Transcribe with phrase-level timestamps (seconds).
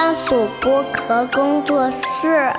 [0.00, 2.52] 专属剥壳工作室。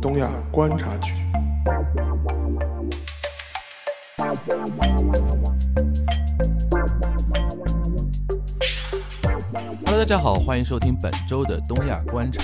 [0.00, 1.12] 东亚观察局。
[9.86, 12.40] Hello，大家好，欢迎收听本周的东亚观察。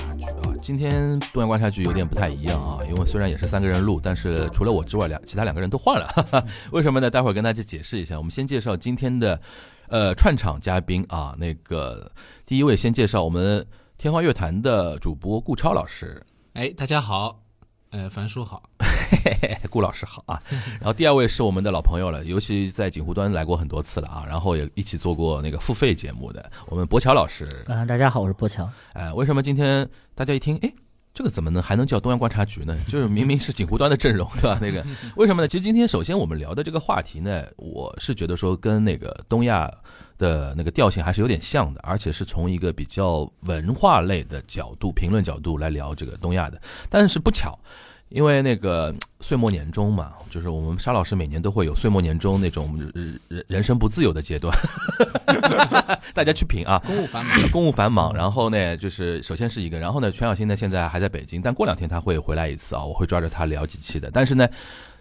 [0.63, 6.07] 今天东亚观察局有点不太一样啊，因为虽然也是三个人录，但是除了我之外，两其他两个人都换了。
[6.09, 6.45] 哈哈。
[6.71, 7.11] 为什么呢？
[7.11, 8.17] 待会儿跟大家解释一下。
[8.17, 9.41] 我们先介绍今天的
[9.89, 12.11] 呃串场嘉宾啊，那个
[12.45, 16.23] 第一位先介绍我们天花乐坛的主播顾超老师。
[16.53, 17.40] 哎，大家好，
[17.91, 20.41] 呃，樊叔好，嘿嘿，顾老师好啊。
[20.75, 27.65] 然后第二位是我们的老朋友了，尤其在锦湖端来过很多次了啊，然后也一起做过那个付费节目的我们博乔老师。
[27.67, 28.69] 嗯、大家好，我是博乔。
[28.93, 30.73] 哎，为什么今天大家一听，哎，
[31.13, 32.79] 这个怎么能还能叫东阳观察局呢？
[32.87, 34.57] 就是明明是锦湖端的阵容，对吧？
[34.63, 35.49] 那个为什么呢？
[35.49, 39.69] 其实今天首先我们聊的这个话题呢，我是觉得说跟那个东亚
[40.21, 46.61] 的那个调性还是有点像的，而且是从一个比较文化类的角度、评论角度来聊这个东亚的。
[46.91, 47.59] 但是不巧，
[48.11, 52.79] 因为那个岁末年终嘛，就是我们沙老师每年都会有岁末年终那种
[53.29, 54.55] 人人生不自由的阶段，
[56.13, 56.81] 大家去评啊。
[56.85, 64.11] 公务繁忙，公务繁忙，然后呢，就是首先是一个，然后呢，全小新呢现在还在北京，但过两天他会回来一次啊，我会抓着他聊几期的。
[64.13, 64.47] 但是呢，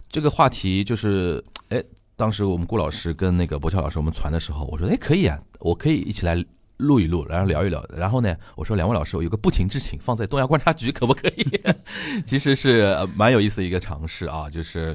[0.10, 1.84] 这个话题就是，哎，
[2.20, 6.36] 当时我们顾老师跟那个博乔老师我们传的时候，我说，哎，可以啊，我可以一起来
[6.76, 7.82] 录一录，然后聊一聊。
[7.96, 11.48] 然后呢，我说两位老师，我有个不情之请，放在东亚观察局可不可以？
[12.28, 14.94] 其实是蛮有意思的一个尝试啊，就是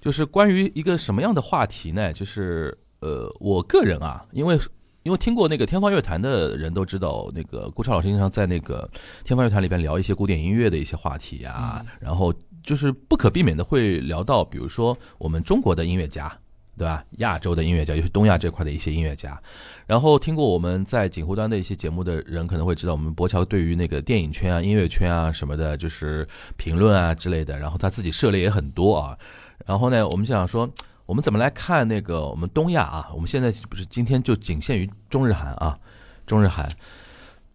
[0.00, 2.10] 就是关于一个什么样的话题呢？
[2.10, 4.58] 就是呃，我个人啊，因为。
[5.02, 8.90] 因为听过那个天方乐坛的人都知道，那个顾超老师经常在那个
[9.22, 16.36] 天方乐坛里边聊一些古典音乐的一些话题啊，然后就是不可避免的会聊到，比如说我们中国的音乐家，
[16.76, 17.04] 对吧？
[17.18, 19.40] 亚洲的音乐家，就是东亚这块的一些音乐家。
[19.86, 26.26] 然后听过我们在锦湖端的一些节目的人可能会知道，我们博乔对于那个电影圈啊、音乐圈啊什么的，就是
[26.56, 29.16] 评论啊之类的，然后他自己涉猎也很多啊。
[29.64, 30.70] 然后呢，我们想说。
[31.06, 33.08] 我们怎么来看那个我们东亚啊？
[33.14, 35.78] 我们现在不是今天就仅限于中日韩啊，
[36.26, 36.68] 中日韩，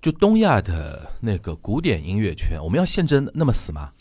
[0.01, 3.91] 就东亚的那个古典音乐圈，我们要限制那么死吗？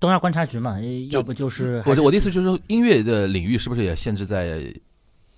[0.00, 0.78] 东亚观察局嘛，
[1.10, 4.72] 要不就是我的我的意思就是说，音乐的领域是不是也限制在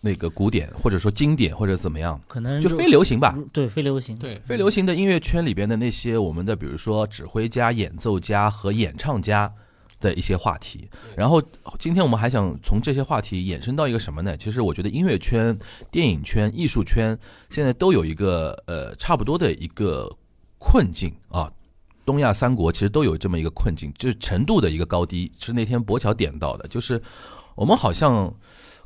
[0.01, 2.21] 那个古典，或者说经典，或者怎么样？
[2.27, 3.37] 可能就非流行吧？
[3.53, 4.17] 对，非流行。
[4.17, 9.53] 对，非流行的音乐圈里边的那些我们的，比如说指挥家、演奏家和演唱家。
[10.01, 11.43] 的一些话题，然后
[11.77, 14.37] 今天我们还想从这些话题衍生到一个什么呢？
[14.37, 15.59] 其实我觉得音乐圈、
[15.91, 17.19] 电影圈、艺术圈
[17.51, 20.09] 现在都有一个呃差不多的一个
[20.57, 21.53] 困境啊。
[22.09, 25.31] 东亚三国其实都有这么一个困境，就是程度的一个高低。
[25.39, 27.01] 是那天博乔点到的，就是
[27.55, 28.35] 我们好像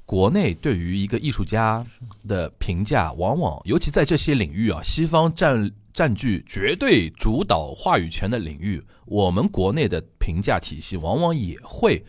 [0.04, 1.86] 国内对于一个艺术家
[2.26, 5.70] 的评价，往往尤其在这些领域啊，西方占。
[5.94, 12.02] 占据绝对主导话语权的领域，我们国内的评价体系往往也会，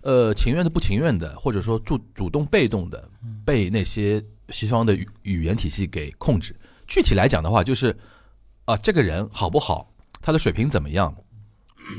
[0.00, 3.08] 呃，情愿的、不情愿的，或者说主主动、被动的
[3.44, 6.52] 被那些西方的语语言体系给控制。
[6.88, 7.96] 具体来讲的话，就是
[8.64, 9.91] 啊，这个人好不好，
[10.22, 11.14] 他的水平怎么样，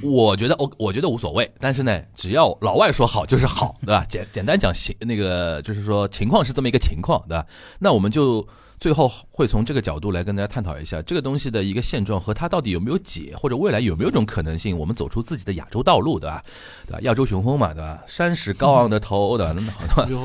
[0.02, 1.52] 我觉得我我觉得无所谓。
[1.60, 4.04] 但是呢，只要老外说好就是好，对吧？
[4.10, 7.46] 简简单讲，情那个就是说情况是这么一个情况，对吧？
[7.80, 8.48] 那我们就。
[8.80, 16.44] 最后会从这个角度来跟大家探讨一下这个东西的一个现状和它到底有没有解，或者未来有没有种可能性，我们走出自己的亚洲道路，对吧？
[16.86, 17.00] 对吧？
[17.04, 18.04] 亚洲雄风嘛，对吧？
[18.08, 19.56] 山势高昂的头，对吧？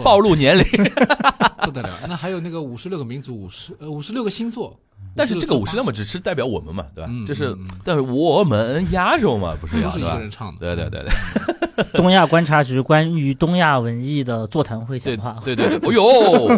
[0.03, 0.65] 暴露年龄，
[1.63, 1.91] 不得了。
[2.09, 4.77] 那还有那个五十六个民族，五十呃五十六个星座，
[5.19, 7.11] 但是这个五十六嘛，只是代表我们嘛，对吧？
[7.27, 11.13] 就是但是我们亚洲嘛，不是都是一个人唱的，对对对对。
[11.95, 16.03] 东亚观察局关于东亚文艺的座谈会讲话，对对对，哎呦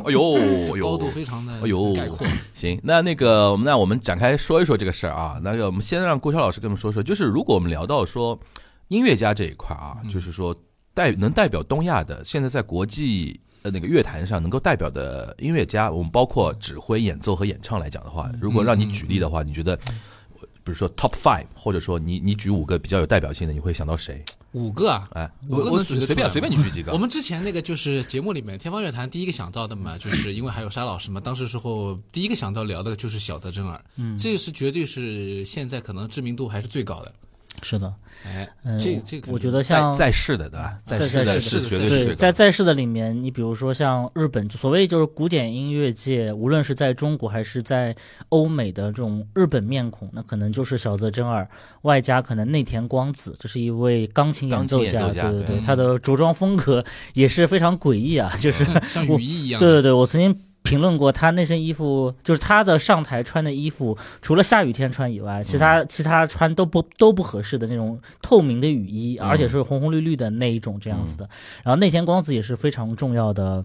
[0.05, 1.93] 哎呦， 高度非常的哎呦。
[1.93, 2.27] 概括。
[2.55, 5.39] 行，那那个那我们展开说一说这个事儿啊。
[5.43, 8.39] 那个我们先让郭超老师跟我们说说，就是如果我们聊到说
[8.89, 10.57] 音乐家这一块啊，就是说
[10.95, 19.79] 代能代表东亚的，现在在国际呃那个乐坛上能够代表的音乐家，我们包括指挥、演奏和演唱来讲的话，如果让你举例的话，你觉得？
[20.63, 24.23] 比如说 top five，或者说你你举五个比较有代表性的，你会想到谁？
[24.53, 26.93] 五个啊，哎，五个能举得随便随便你举几个。
[26.93, 37.13] 我们之前那个就是节目里面天方乐坛第一个想到的嘛，就 是因为还有沙老师嘛，当时时候第一个想到聊的就是小德真儿，嗯，这是绝对是现在可能知名度还是最高的。
[37.63, 37.93] 是的，
[38.25, 40.79] 哎，嗯，这这个我觉得像在世的对吧？
[40.85, 47.95] 在世在世的绝对在在在世的里面，你比如说像日本，所谓就是古典音乐界，无论是在中国还是在
[48.31, 51.49] 欧美的这种日本面孔，那可能就是小泽征尔，
[51.83, 56.85] 外加可能内田光子，这是一位钢琴演奏家对对对对，他的着装风格
[57.15, 59.61] 也是非常诡异啊，就是像我雨衣一样。
[59.61, 60.39] 对对对，我曾经
[60.71, 69.29] 评论过他那身衣服，就是他的上台穿的衣服，除了下雨天穿以外，其他、其他穿都不都不合适的那种透明的雨衣，嗯。
[69.29, 71.29] 而且是红红绿绿的那一种这样子的。
[71.65, 73.65] 然后那天光子也是非常重要的。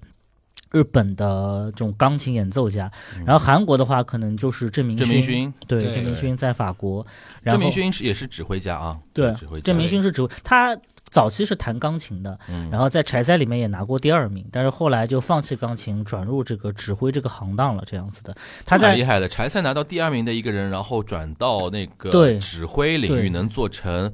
[0.71, 2.91] 日本的这种钢琴演奏家，
[3.25, 7.05] 然后韩国的话可能就是郑明郑明勋，对，郑明勋在法国，
[7.45, 10.77] 郑明勋是也是指挥家啊，对郑明勋是指挥，他
[11.09, 12.69] 早期是弹钢琴的，嗯。
[12.69, 18.35] 然后在柴赛里面也拿过第二名，但是后来就放弃钢琴，转入这个指挥这个行当了，这样子的。
[18.65, 24.11] 他在厉害的，柴赛拿到第二名的一个人，然后转到那个指挥领域，能做成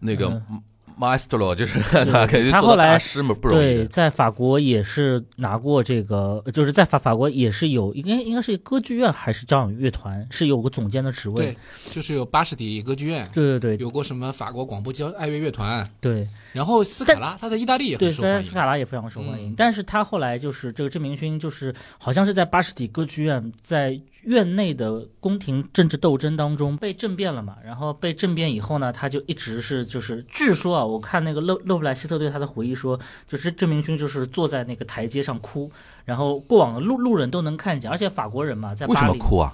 [0.00, 0.62] 那个嗯
[0.98, 1.78] maestro，就是
[2.10, 11.36] 他肯定他后来师嘛，不容易对，在法国也是拿过这个，就是在法法国也是有，应该应该是歌剧院还是交响乐团，是有个总监的职位。
[11.36, 11.56] 对。，
[11.90, 13.84] 就是有巴士底歌剧院，对对对。
[13.84, 18.54] 有过什么法国广播交爱乐乐团，对然后斯卡拉，他在意大利也对，很受欢在斯。
[18.54, 35.68] 卡拉也非常受欢迎，嗯但是他后来就是这个郑明勋，就是好像是在巴士底歌剧院在院内的宫廷政治斗争当中被政变了嘛，然后被政变以后呢，他就一直是就是，据说啊，我看那个勒勒布莱希特对他的回忆说，就是郑明勋就是坐在那个台阶上哭，
[36.04, 39.52] 然后过往的路路人都能看见，而且法国人嘛，在为什巴黎，么哭啊？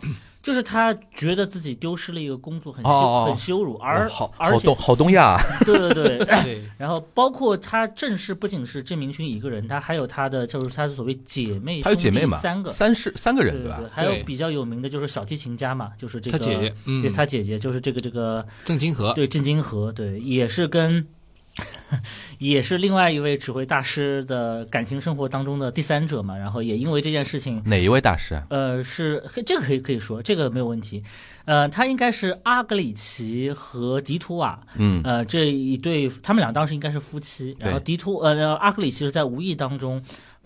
[0.51, 6.43] 就是他觉得自己丢失了一个工作，很羞、很羞辱，而好而且好东好东亚啊，对 对 对。
[6.43, 13.95] 对， 然后包括他正式不仅是郑明勋一个人，他还有他的就是他的所谓姐妹，还有姐妹嘛，三个，三是三个人吧对对对，？
[13.95, 17.01] 还有比较有名的就是小提琴家嘛，就是这个他姐姐，嗯。
[17.01, 21.07] 对，他姐姐就是这个这个郑金河，对郑金河，对，也是跟
[22.39, 27.61] 也是另外一位指挥大师的感情生活当中的第三者嘛，然后也因为这件事情。
[27.67, 28.47] 哪一位大师啊？
[28.51, 31.03] 呃，是这个可以可以说，这个没有问题。
[31.45, 40.01] 呃，他应该是阿格里奇和迪图瓦，嗯，呃，这一对他们俩当时应该是夫妻，然后迪图呃阿格里奇是在无意当中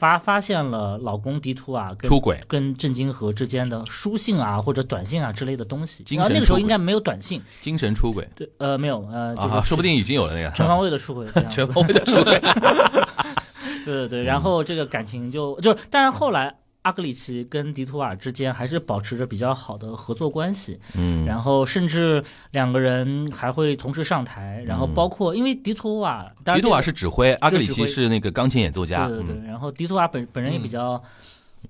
[0.04, 12.38] 发发现了老公迪图啊跟出轨跟郑金河之间的书信啊或者短信啊之类的东西，精然后神出轨那个时候应该没有短信，精神出轨对，呃没有呃就是啊，说不定已经有了那个全方位的出轨 全方位的出轨。
[13.84, 16.54] 对对对，然后这个感情就就是，但是后来
[16.84, 31.02] 阿格里奇跟迪图瓦之间还是保持着比较好的合作关系，嗯，然后甚至两个人还会同时上台，然后包括因为迪图瓦，迪图瓦是指挥，阿格里奇是那个钢琴演奏家，对对对，嗯然后迪图瓦本本人也比较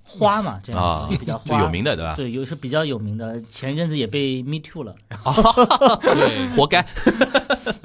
[0.03, 2.15] 花嘛，这样比较 有名的对吧？
[2.17, 4.97] 对，有是比较有名的，前一阵子也被 Me Too 了，
[6.03, 6.85] 对，活该。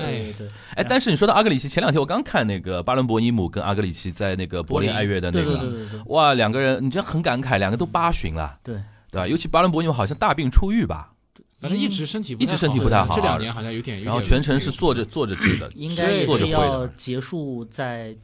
[0.10, 5.72] 对哎，对哎，但是你说到阿格里奇，前两天我刚看那个巴伦博伊姆跟阿格里奇在那个柏林爱乐的那个，
[6.08, 8.76] 哇，两个人你这很感慨，两个都八旬了，对，
[9.12, 9.28] 对吧？
[9.28, 11.14] 尤其巴伦博伊姆好像大病初愈吧，
[11.60, 16.90] 反正一直身体一直身体不太好这两年好像有点，然后全程是坐着坐着治的，应该也是坐着会。
[16.96, 18.16] 结束在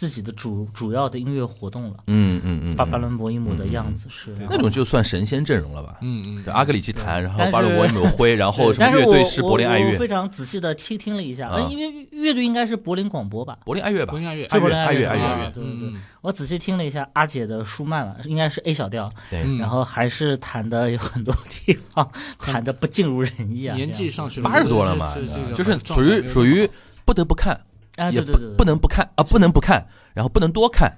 [0.00, 1.96] 自己的主主要的音乐活动了。
[2.06, 5.98] 嗯嗯嗯，巴巴嗯伦博伊姆的样子是那种就算神仙阵容了吧？
[6.00, 9.88] 嗯嗯，阿格里奇弹，然后巴伦博伊姆挥，然后什么乐队是柏林爱乐。
[9.88, 14.12] 我我非，常仔细的听听了一下，因为乐队应该是柏林广播吧，柏林爱乐吧？
[14.12, 14.18] 柏？
[14.18, 15.88] 林爱乐，柏林爱乐爱乐爱乐啊对对对。
[15.90, 19.58] 嗯我仔细听了一下阿姐的舒曼了，应该是 A 小调，对，嗯。
[19.58, 25.14] 然后还是弹的有很多地方弹的不尽如人意啊，年纪上去了，八十多了嘛
[25.54, 26.68] 就是属于属于
[27.06, 27.58] 不得不看，
[28.00, 28.56] 啊，也不对对对，对。
[28.56, 30.90] 不能不看啊，不能不看，然后不能多看，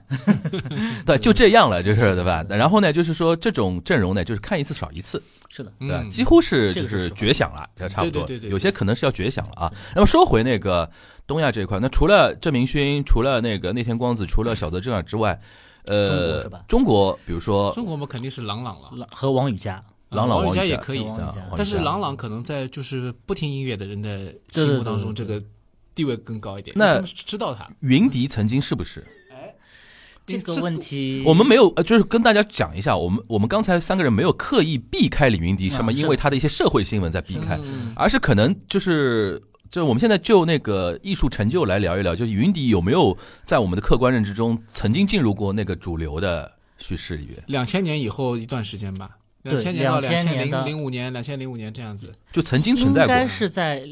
[1.04, 2.44] 对，就这样了，就是对吧？
[2.48, 8.22] 然后呢，就是说这种阵容呢，就是看一次少一次，是的，对几乎是就是绝响了，这差不多。
[8.24, 9.72] 对对对，对有些可能是要绝响了啊。
[9.94, 10.88] 那么说回那个
[11.26, 15.38] 东亚这一块，那除了郑明勋，除了那个内田光子，除了小泽正尔之外，
[15.84, 21.04] 中国呃是吧，中国比如说中国嘛肯定是郎朗了，朗和王羽佳，朗朗、王羽佳佳也可以。
[21.56, 25.42] 但是郎朗可能在就是不听音乐的人的心目当中，这个
[25.94, 27.68] 地位更高一点，那他们知道他。
[27.80, 29.04] 云迪曾经是不是？
[30.24, 39.42] 这个问题我们没有，呃，就是跟大家讲一下，我们我们刚才三个人没有刻意避开李云迪，什么因为他的一些社会新闻在避开，嗯而是可能就是。
[39.70, 52.14] 就我们现在就那个艺术成就来聊一聊，就云迪有没有在我们的客观认知中曾经进入过那个主流的叙事里边，两千年以后一段时间吧，两千年到两千零零五年、两千零五年这样子。
[52.30, 53.26] 就曾经存在过应该。
[53.26, 53.82] 是在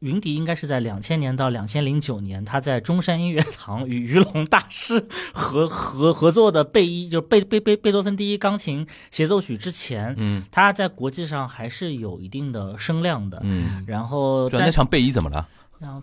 [0.00, 10.44] 云迪应该是在两千年到两千零九年，他在中山音乐堂与于龙大师合合合作的贝一，就是贝贝贝贝多芬第一钢琴协奏曲之前，嗯。
[10.50, 13.40] 他在国际上还是有一定的声量的。
[13.42, 15.46] 嗯，然后那场贝伊怎么了？
[15.78, 16.02] 然后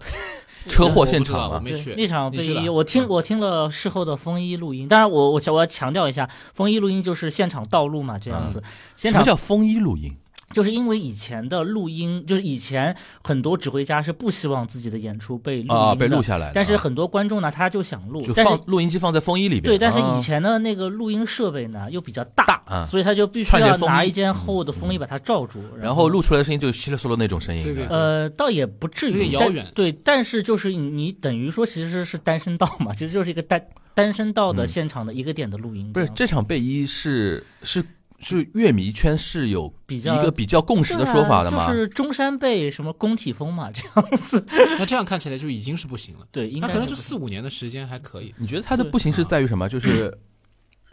[0.67, 8.63] 车祸现场我没去那场贝一，我听嗯我听了事后的风衣录音，当然我我我要强调一下，风衣录音就是现场道路嘛，这样子，
[8.95, 10.15] 现场什么叫风衣录音？
[10.53, 16.51] 就是因为以前的录音，就是以前很多指挥家是不希望自己的演出被录音，啊，被录下来。
[16.53, 19.63] 但是很多观众呢，他就想录就，但是放录音机放在风衣里边。
[19.63, 20.15] 对，但是啊。
[20.17, 22.61] 以前的那个录音设备呢又比较大，大。
[22.65, 27.61] 啊所以他就必须要拿一件厚的风衣把它罩住，然后录出来的声音就是稀里嗦噜那种声音。
[27.61, 29.65] 对对呃，倒也不至于，有点遥远。
[29.75, 34.67] 对，但是就是你你等于说其实是单声道嘛， 其实就是一个单单声道的嗯。
[34.67, 37.83] 现场的一个点的录音，不是这场贝一是是
[38.25, 41.63] 是乐迷圈是有比较一个比较共识的说法的吗？
[41.63, 44.43] 啊就是中山被什么宫体风嘛，这样子，
[44.79, 46.25] 那这样看起来就已经是不行了。
[46.31, 49.69] 对，应该他可能就四五年的时间还可以，你觉得他的不行是在于什么？
[49.69, 50.15] 就是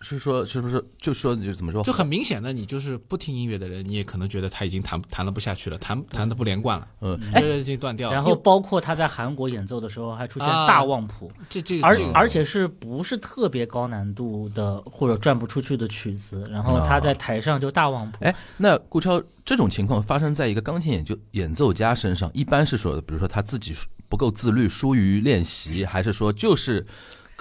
[0.03, 1.83] 是说是不是就说就怎么说？
[1.85, 8.15] 就很明显的，你就是不听音乐的人，你也可能觉得他已经弹弹了不下去了，弹弹的不连贯了，嗯，觉得已经断掉了。
[8.15, 18.19] 然后包括他在韩国演奏的时候还出现啊大忘谱，这这个而这个而且是不是特别高难度的或者转不出去的曲子，然后他在台上就大忘谱。
[18.25, 23.73] 哎，那顾超这种情况发生在一个钢琴演就演奏家身上，一般是说，比如说他自己
[24.09, 26.85] 不够自律，疏于练习，还是说就是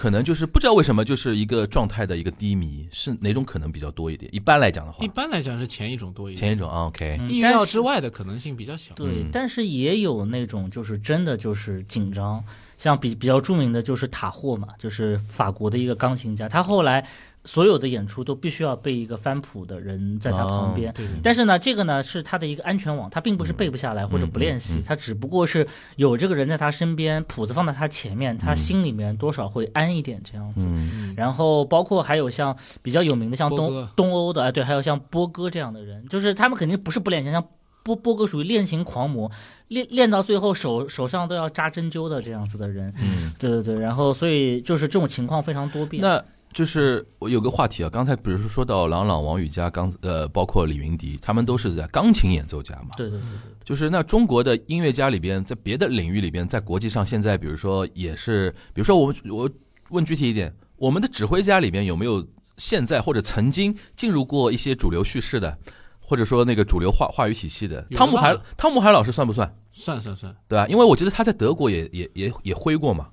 [0.02, 4.34] 可能就是不知道为什么就是一个状态的一个低迷，是哪种可能比较多一点？
[4.34, 4.98] 一般来讲的话。
[5.06, 7.30] 一，般来讲是前一种多一点，前一种啊，OK，嗯。
[7.30, 8.96] 意料之外的可能性比较小。
[8.96, 12.44] 对嗯，但是也有那种就是真的就是紧张，
[12.80, 17.08] 像比比较著名的就是塔霍嘛，就是法国的一个钢琴家，他后来
[17.44, 20.94] 所有的演出都必须要背一个翻谱的人在他旁边。
[20.94, 30.66] 对对但是呢，这个呢是他的一个安全网，他并不是背不下来或者不练习，嗯嗯他只不过是有这个人在他身边，谱子放在他前面，他心里面多少会安一点这样子。
[30.68, 37.44] 嗯然后包括还有像比较有名的像东东欧的，哎对，还有像波哥这样的人，就是他们肯定不是不练琴，像
[37.84, 39.32] 波波哥属于练琴狂魔，
[39.68, 46.04] 练练到最后手手上都要扎针灸的这样子的人，嗯，对对对，然后所以就是这种情况非常多变。
[46.04, 46.24] 那。
[46.54, 52.90] 就是我有个话题啊，刚才比如说说到郎朗、王羽佳、钢呃，包括李云迪，他们都是在钢琴演奏家嘛。
[52.98, 53.28] 对对对
[53.64, 59.50] 就是那中国的音乐家里边，在别的领域里边，在国际上现在，比如说也是，比如说我们我
[59.90, 62.26] 问具体一点，我们的指挥家里边有没有
[62.58, 65.58] 现在或者曾经进入过一些主流叙事的，
[66.00, 67.82] 或者说那个主流话话语体系的？
[67.92, 69.56] 汤姆海汤姆海老师算不算？
[69.72, 70.68] 算算算，对吧？
[70.68, 73.08] 因为我觉得他在德国也也也也挥过嘛。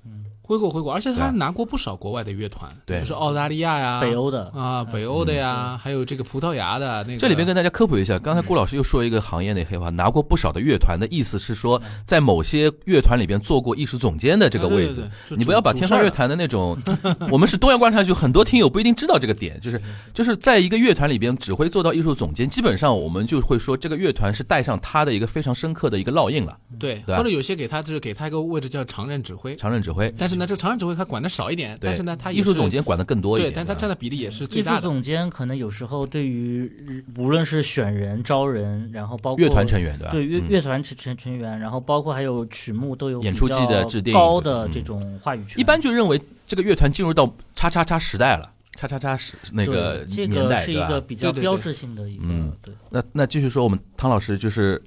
[0.49, 2.97] 挥过挥过，而且他拿过不少国外的乐团，对。
[2.97, 4.51] 就是澳大利亚呀、北欧的。
[4.55, 7.19] 啊、北欧的呀，还有这个葡萄牙的那个。
[7.19, 16.75] 这里边跟大家科普一下，刚才顾老师又说一个行业内黑话，拿过不少的乐团的意思是说，在某些乐团里边做过艺术总监的这个位置你不要把天方乐坛的那种，
[17.29, 19.79] 我们是东阳观察局，很多听友不一定知道这个点，就是
[20.15, 30.11] 就是在一个乐团里边指挥做到艺术总监，基本上我们就会说这个乐团是带上他的一个非常深刻的一个烙印了，对，或者有些给他就是给他一个位置叫常任指挥，常任指挥。
[30.17, 34.81] 但是呢，这个常任指挥他管的少一点，但是呢，他艺术总监管的更多一点对，点，但他占的比例也是最大的。
[34.81, 40.11] 总监可能有时候对于无论是选人、招人，然后包括乐团成员对吧？
[40.11, 45.59] 对乐嗯乐团成成成员，然后包括还有曲目都有演出比季的较制定嗯高的这种话语权。
[45.59, 52.73] 一般就认为这个乐团进入到叉叉叉时代了，叉叉叉时那个年代，个是一个比较标志性的一个嗯对。
[52.89, 54.81] 那那继续说，我们汤老师就是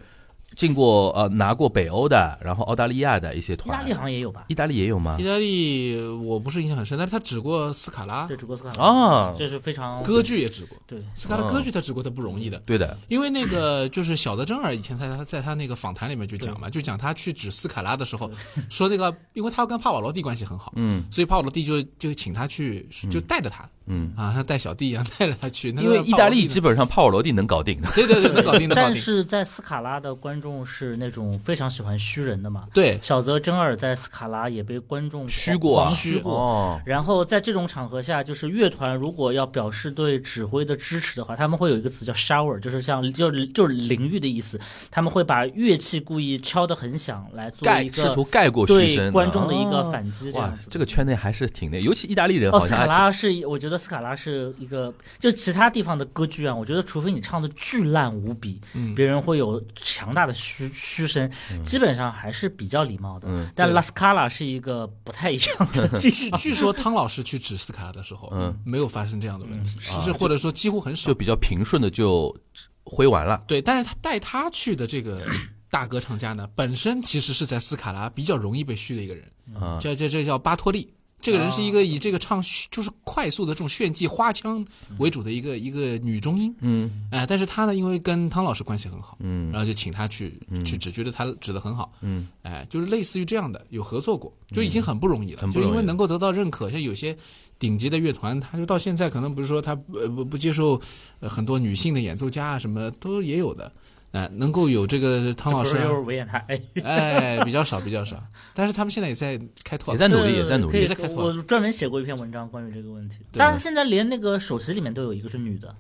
[0.57, 4.45] 进过呃拿过北欧的，然后澳大利亚的一些团，意大利好像也有吧？
[4.49, 5.17] 意大利也有吗？
[5.19, 5.25] 意？
[5.25, 8.27] 大利我不是印象很深，但是他指过斯卡拉。
[8.27, 8.85] 对，指过斯卡拉。
[8.85, 11.03] 啊这是非常歌剧也指过，对。
[11.15, 12.59] 斯卡拉歌剧他指过，他不容易的。
[12.67, 18.31] 对的，因为那个就是小德征尔以前在他在他那个访谈里面就讲嘛，就讲他去指斯卡拉的时候，
[18.69, 21.05] 说那个因为他跟帕瓦罗蒂关系很好，嗯。
[21.11, 25.71] 所以帕瓦罗蒂就就请他去，就带着他嗯，啊，像带小弟一样带着他去。
[25.71, 32.65] 因为意大利基本上帕瓦罗蒂能搞定的，对对对能搞定的 但，是在斯卡拉的观众是那种非常喜欢虚人的嘛。
[32.73, 36.33] 对小泽征尔在斯卡拉也被观众虚过虚过。
[36.35, 44.61] 哦，然后在这种场合下，就是乐团如果要表示对指挥的支持的话，他们会有一个词叫 shower，就是像就是就是淋浴的意思。
[44.91, 61.31] 他们会把乐器故意敲得很响，来做盖一个试图盖过虚对声，观众的一个哦反击，这哇样子。，这个圈内还是挺那，尤其意大利人哦，斯卡拉是，我觉得斯卡拉是一个，就其他地方的歌剧啊，我觉得除非你唱的巨烂无比，嗯别人会有强大的嘘嘘声，
[61.65, 63.27] 基本上还是比较礼貌的。
[63.31, 66.39] 嗯但拉斯卡拉是一个不太一样的 地据方。
[66.39, 71.23] 据说汤老师去指斯卡拉的时候，嗯，没有发生这样的问题，嗯就是或者说几乎很少就。
[71.23, 72.37] 比较平顺的就
[72.83, 75.25] 挥完了，对，但是他带他去的这个
[75.71, 79.25] 大歌唱家呢，本身其实是在斯卡拉比较容易被嘘的一个人，
[79.55, 80.93] 啊，这这这叫巴托利。
[81.23, 84.63] 这个人是一个以这个唱就是快速的这种炫技花腔
[84.99, 87.07] 为主的一个一个女中音，嗯。
[87.13, 89.51] 哎，但是她呢，因为跟汤老师关系很好，嗯。
[89.53, 92.27] 然后就请她去去指，觉得她指的很好，嗯。
[92.43, 97.17] 哎，就是类似于这样的有合作过，就已经很不容易了，就因为能够得到认可，像有些
[97.59, 100.81] 顶级的乐团，他就到现在可能不是说他呃不不接受
[101.21, 103.73] 呃很多女性的演奏家啊，什么都也有的，
[104.13, 106.63] 哎，能够有这个汤老师、这不是又是啊，维也纳哎。
[106.85, 108.23] 哎，比较少比较少，
[108.55, 109.95] 但是他们现在也在开拓。
[109.95, 110.81] 也，在努力，也在努力。
[110.81, 111.25] 也在开拓。
[111.25, 113.17] 我专门写过一篇文章关于这个问题。
[113.33, 113.39] 对。
[113.39, 115.75] 当然，现在连那个首席里面都有一个是女的，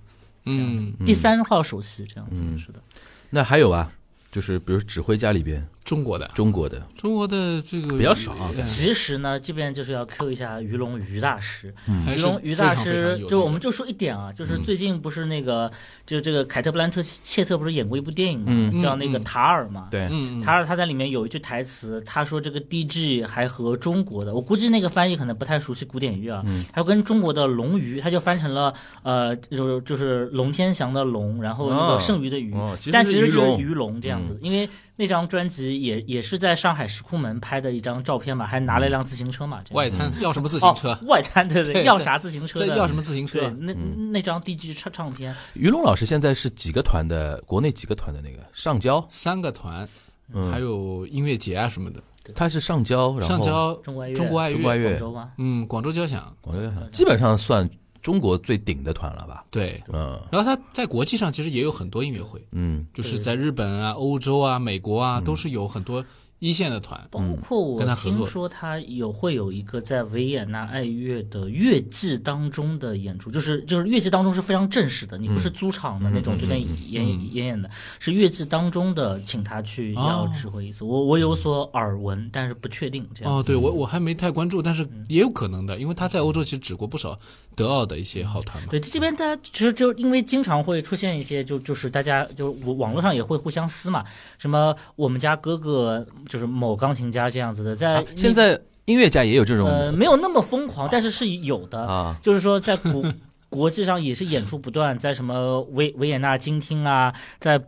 [0.47, 2.59] 嗯，第三号首席这样子嗯。
[2.59, 2.83] 是的。
[3.29, 3.93] 那还有啊，
[4.31, 6.31] 就是比如指挥家里边中国的。
[6.35, 8.35] 中国的，中国的这个比较少
[8.65, 11.75] 其实呢，这边就是要 Q 一下于龙于大师。
[11.87, 14.65] 于还是龙于大非常非常师，就我们就说一点啊，就是嗯。
[14.65, 15.71] 最近不是那个，
[16.07, 18.81] 就这个凯特·布兰特切特不是演过一部电影嘛，嗯。
[18.81, 19.25] 叫那个嗯嗯。
[19.25, 19.89] 塔尔嘛。
[19.91, 20.41] 对，嗯嗯。
[20.41, 26.65] 塔尔他在里面有一句台词，他说这个 DG 还和中国的，我估计那个翻译可能不太熟悉古典乐啊，嗯。
[26.73, 28.73] 还有跟中国的龙鱼，他就翻成了
[29.03, 31.95] 呃，就是就是龙天祥的龙，然后那哦。
[31.95, 40.93] 个剩余的鱼，哦，其但其实就是是鱼龙，鱼龙这样子，因为那张专辑也也是在上海石库门拍的一张照片嘛，还拿了一辆自行车嘛，这外滩要什么自行车？
[40.93, 43.51] 哦？，外滩对对要啥自行车要什么自行对，车？
[43.59, 43.73] 那
[44.13, 47.43] 那张 DG 唱唱片，于龙老师现在是几个团的？
[47.47, 48.39] 国内几个团的那个？
[48.53, 49.89] 上交，三个团，
[50.33, 50.51] 嗯。
[50.51, 52.01] 还有音乐节啊什么的。
[52.37, 54.89] 他是上交，然后上交中国爱乐中国爱乐，中国爱乐。
[54.91, 55.33] 广州吗？
[55.39, 56.89] 嗯，广州交响，广州交响。
[56.93, 57.69] 基本上算
[58.03, 59.45] 中国最顶的团了吧？
[59.51, 59.83] 对。
[59.93, 66.05] 嗯然后他在国际上其实也有很多音乐会，嗯就是在日本啊、欧洲啊、美国啊，都是有很多
[66.43, 67.01] 一线的团。
[67.09, 77.71] 包括我听说他有会有一个在维也纳爱乐的乐季当中的演出，就是就是乐季当中是非常正式的，你不是租场的那种，这边演演演的，
[78.01, 80.83] 是乐季当中的，请他去要指挥一次。
[80.85, 87.17] 我我有所耳闻，但是不确定这样哦，对我我还没太关注，但是也有可能的，因为他在欧洲其实指过不少
[87.55, 88.69] 德奥的一些好团嘛。
[88.71, 94.05] 对，这边大家其实就因为经常会出现一些，就就是大家就网网络上也会互相撕嘛，
[94.39, 101.79] 什么我们家哥哥就是某钢琴家这样子的，在啊现在音乐家也有这种呃没有那么疯狂，但是是有的。
[101.79, 103.05] 啊，就是说在国
[103.51, 107.61] 国际上也是演出不断，在什么维维也纳金厅啊，在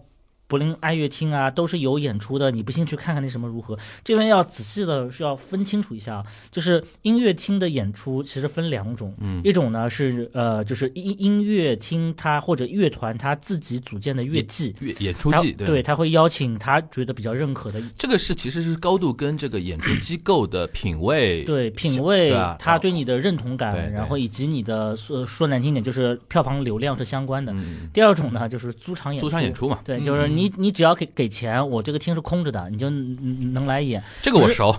[0.55, 2.49] 柏林爱乐厅啊，都是有演出的。
[2.53, 3.77] 你不信去看看那什么如何？
[4.05, 14.73] 这边要仔细的是要分清楚一下啊，就是音乐厅的演出其实分两种，嗯一种呢是呃就是音音乐厅它或者乐团它自己组建的乐季。
[14.79, 27.53] 乐演出季对，他会邀请他觉得比较认可的这个是其实是高度跟这个演出机构的品味对品味，他对你的认同感，然后以及你的说说难听点，就是票房流量是相关的。
[27.53, 29.25] 嗯，第二种呢，就是租场演出。
[29.25, 34.03] 租场演出嘛，对，嗯就是你你你只要给给钱，我这个厅是空着的，你就能能来演。
[34.21, 34.77] 这个我熟，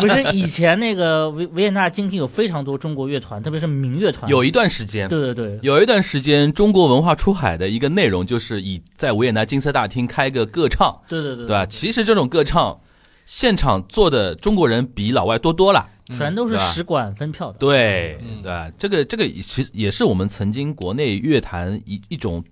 [0.00, 4.30] 不是以前那个维维也纳金厅有非常多中国乐团，特别是民乐团。
[4.30, 11.66] 有一段时间，对对对，有一段时间，中国文化出海的一个内容就是以在维也纳金色大厅开个歌唱，对对对对吧？
[11.66, 12.78] 其实这种歌唱
[13.26, 17.58] 现场做的中国人比老外多多了，全都是使馆分票的。
[17.58, 18.72] 对嗯对？
[18.78, 22.44] 这个这个其实也是我们曾经国内乐坛一一种，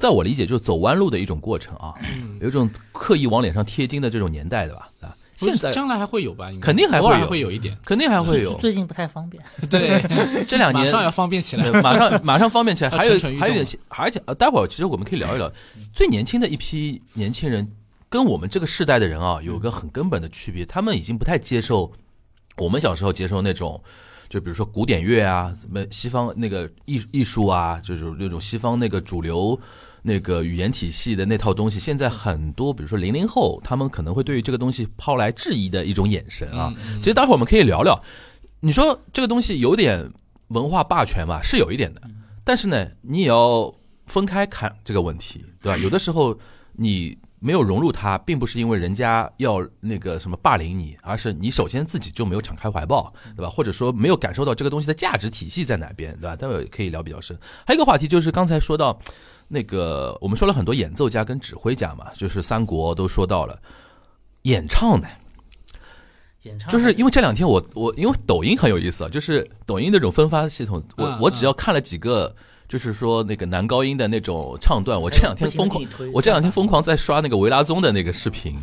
[0.00, 1.94] 在我理解就是走弯路的一种过程啊，
[2.40, 4.88] 有一种刻意往脸上贴金的这种年代的吧？
[5.02, 6.50] 啊，现在将来还会有吧？
[6.50, 7.76] 应该肯定还会有会有一点。
[7.84, 9.42] 肯定还会有， 最近不太方便。
[9.70, 10.00] 对，
[10.48, 11.82] 这两年马上要方便起来。
[11.82, 15.52] 马上马上方便起来，还有还有点，而且呃待会儿其实我们可以聊一聊
[15.92, 17.70] 最年轻的一批年轻人，
[18.08, 21.92] 跟我们这个世代的人啊，有个很根本的区别，他们已经不太接受
[22.56, 23.82] 我们小时候接受那种。
[24.30, 29.58] 就比如说古典乐啊，什么西方那个艺艺术啊，就是那种西方那个主流
[30.02, 36.72] 那个语言体系的那套东西，现在很多，比如说零零后，他们可能会对于这个东西抛来质疑的一种眼神啊。
[36.98, 38.02] 其实待会儿我们可以聊聊，
[38.60, 40.10] 你说这个东西有点
[40.48, 42.02] 文化霸权吧，是有一点的，
[42.44, 43.72] 但是呢，你也要
[44.06, 45.78] 分开看这个问题，对吧？
[45.78, 46.38] 有的时候
[46.72, 53.48] 你没有融入它，并不是因为人家要那个什么霸凌你，而是你首先自己就没有敞开怀抱，对吧？
[53.48, 56.36] 或者说没有感受到这个东西的价值体系在哪边，对吧？
[56.36, 57.38] 待会儿可以聊比较深。
[57.66, 59.00] 还有一个话题就是刚才说到
[59.52, 63.58] 那个，我们说了很多演奏家跟指挥家嘛，就是三国都说到了，
[64.42, 65.08] 演唱呢。
[66.42, 72.34] 演唱就是因为这两天我我因为抖音很有意思啊，就是抖音那种分发系统，我嗯我只要看了几个，
[72.68, 75.84] 就是说那个男高音的那种唱段，我这两天疯狂，
[76.14, 78.56] 我这两天 疯狂在刷那个维拉宗的那个视频，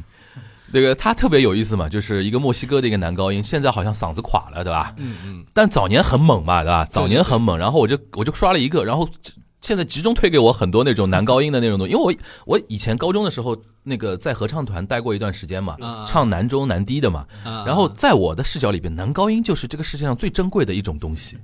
[0.71, 4.95] 那个他特别有意思嘛，就是一个墨西哥的一个男高音，现在好像嗓子垮了，对吧？
[4.97, 6.88] 嗯嗯，但早年很猛嘛，对吧？
[6.89, 9.34] 早年很猛，然后我就我就刷了一个，然后其
[9.67, 12.13] 现在集中推给我很多那种男高音的那种东西，因为我
[12.45, 17.65] 我以前高中的时候那个在合唱团待过一段时间嘛，啊唱男中男低的嘛，啊。
[17.67, 21.38] 然后在我的视角里边，男高音就是这个世界上最珍贵的一种东西，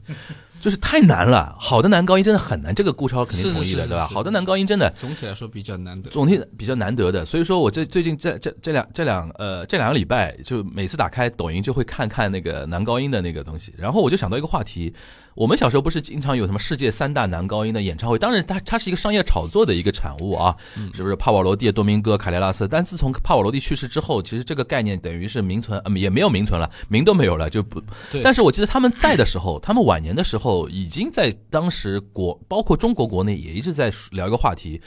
[0.64, 1.54] 就是太难了。
[1.60, 4.08] 好的男高音真的很难，这个顾超肯定同意的，对吧？
[4.08, 6.10] 好的男高音真的总体来说比较难得。
[6.10, 14.94] 总体比较难得的，所以说我这最近这这这两这两呃这两个礼拜，就每次打开抖音就会看看那个男高音的那个东西，然后我就想到一个话题，
[15.36, 18.18] 我们小时候不是经常有什么世界三大男高音的演唱会？
[18.18, 20.56] 当然它它是一个商业炒作的一个产物啊，
[20.94, 21.16] 是不是？
[21.18, 27.82] 帕瓦罗蒂、多明戈、卡雷拉斯，但自从帕瓦罗蒂去世之后，其实这个概念等于是名存，呃、也没有名存了，名都没有了，就不。
[28.12, 34.82] 对但是我记得他们在的时候，他们晚年的时候，已经在当时国，包括中国国内也一直在聊一个话题。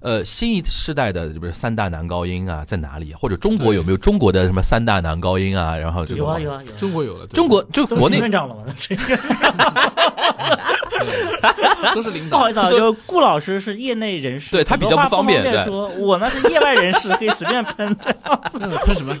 [0.00, 3.12] 呃，新一世代的不是三大男高音啊，在哪里？
[3.12, 5.76] 或者中国有没有中国的什么三大男高音啊？
[5.76, 8.64] 然后这个有啊有啊有啊，中国有了，中国就国内院长了吗？
[8.80, 9.16] 这个
[11.94, 12.52] 都是领导不好意。
[12.52, 17.96] 思啊，就顾老师是业内人士，对他比较不方便对说，我呢是业外人士，可以随便喷。
[18.54, 19.16] 那喷什么？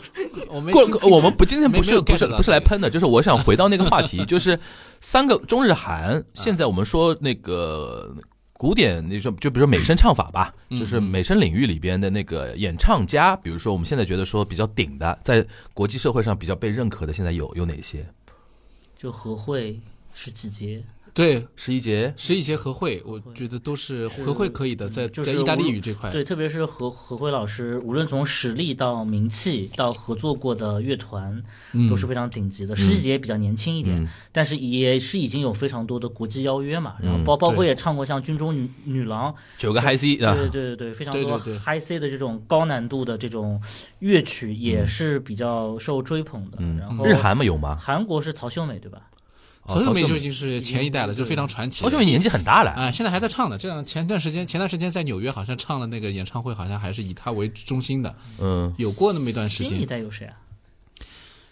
[0.48, 4.58] 我没过听听我们不今天不是不是不是来喷的，就是我想回到那个话题， 就是
[5.00, 6.22] 三个中日韩。
[6.34, 8.14] 现在我们说那个
[8.60, 15.42] 古典，那种就比如说美声唱法吧，嗯就是美声领域里边的那个演唱家，比如说我们现在觉得说比较顶的，在
[15.72, 18.06] 国际社会上比较被认可的，现在有有哪些？
[18.98, 19.80] 就何慧
[20.12, 21.46] 十几节，对。
[21.56, 31.42] 十一节，十一节和会，我觉得都是和会可以的，在就是在意大利语这块，对，特别是何何辉老师，无论从实力到名气到合作过的乐团，
[31.72, 31.90] 嗯。
[31.90, 32.74] 都是非常顶级的。
[32.74, 34.08] 十一节比较年轻一点，嗯。
[34.32, 36.96] 但是也是已经有非常多的国际邀约嘛。
[37.02, 43.60] 然后嗯包包括也唱过像《军中女女郎》，九个 high C 啊，对对对对，非常多 high C 的这种高难度的这种
[43.98, 46.58] 乐曲，也是比较受追捧的。
[46.60, 46.78] 嗯。
[46.78, 47.76] 然后日韩嘛有吗？
[47.80, 49.02] 韩国是曹秀美对吧？
[49.70, 51.82] 哦曹秀美美就已经是前一代了，就非常传奇。
[51.82, 53.56] 曹秀梅年纪很大了，啊，现在还在唱呢。
[53.56, 59.86] 这样前段时间，前段时间在纽约好像唱了那个演唱会，好像还是以她为中心的，嗯，有过那么一段时间新一。
[59.86, 60.34] 代有谁啊？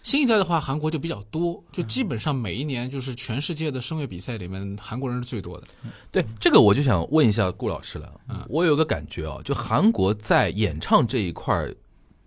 [0.01, 5.67] 新一代的话，韩国就比较多，就基本上每一年就是全世界的声乐比赛里面，韩国人是最多的。
[6.09, 8.09] 对这个我就想问一下顾老师了。
[8.29, 11.75] 嗯我有个感觉哦，就韩国在演唱这一块儿，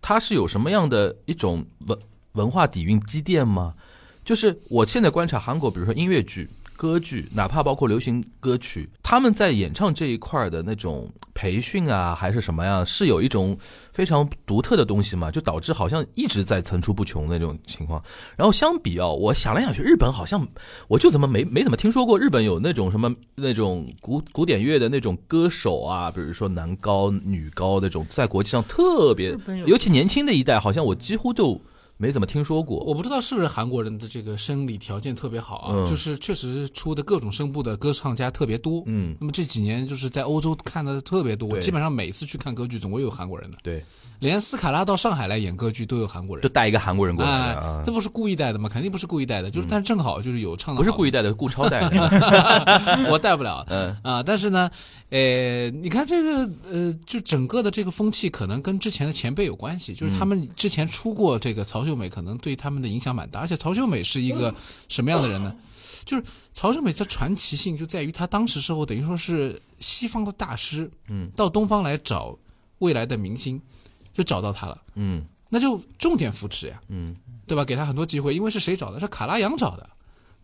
[0.03, 1.99] 它是有什么样的一种文
[2.33, 3.75] 文化底蕴积淀吗？
[4.25, 13.59] 就是我现在观察韩国，比如说音乐剧、歌剧，哪怕包括流行歌曲，他们在演唱这一块儿的那种培训啊，还是什么呀，是有一种
[13.93, 15.31] 非常独特的东西嘛？
[15.31, 18.03] 就导致好像一直在层出不穷的那种情况。
[18.37, 20.47] 然后相比哦，我想来想去，日本好像
[20.87, 31.61] 我就怎么没没怎么听说过日本有那种什么那种古古典乐的那种歌手啊，比如说男高女高那种，在国际上特别，尤其年轻的一代，好像我几乎就
[31.97, 32.79] 没怎么听说过。
[32.85, 38.83] 我不知道是不是韩国人的这个生理条件特别好啊，嗯就是确实出的各种声部的歌唱家特别多。
[38.87, 43.85] 嗯，那么这几年就是在欧洲看的特别多，我基本上每次去看歌剧总会有韩国人的，对，
[44.21, 46.49] 连斯卡拉到上海来演歌剧都有韩国人就。
[46.49, 48.69] 带一个韩国人过来这不是故意带的吗？
[48.69, 53.09] 肯定不是故意带的，就是但正好就是有唱的，不是故意，带的，顾超带的。
[53.11, 53.65] 我带不了。
[53.69, 54.71] 嗯啊，但是呢，
[55.09, 63.41] 呃，你看这个，呃，就整个的这个风气可能跟之前的前辈有关系，就是他们之前出过这个曹秀美，可能对他们的影响蛮大。
[63.41, 64.55] 而且曹秀美是一个
[64.89, 65.55] 什么样的人呢？
[66.05, 72.37] 就是曹秀美的传奇性就在于她当时时候等于说是西方的大师，嗯，到东方来找
[72.79, 73.61] 未来的明星，
[74.13, 77.15] 就找到他了，嗯那就重点扶持呀，嗯
[77.47, 77.65] 对吧？
[77.65, 78.99] 给他很多机会，因为是谁找的？
[78.99, 79.89] 是卡拉扬找的。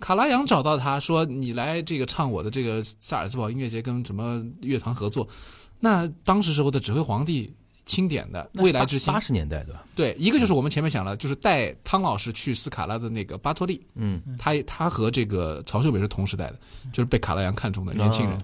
[0.01, 5.27] 卡拉扬找到他说：“你来这个唱我的这个萨尔茨堡音乐节跟什么乐团合作。”
[5.81, 7.53] 那当时时候的指挥皇帝
[7.89, 9.13] 钦点的未来之星。
[9.13, 16.61] 八，十年代的，对，一个就是我们前面讲了，就是带汤老师去斯卡拉的那个巴托利，嗯，他他和这个曹秀美是同时代的，
[16.93, 18.39] 就是被卡拉扬看中的年轻人。
[18.39, 18.43] 哦。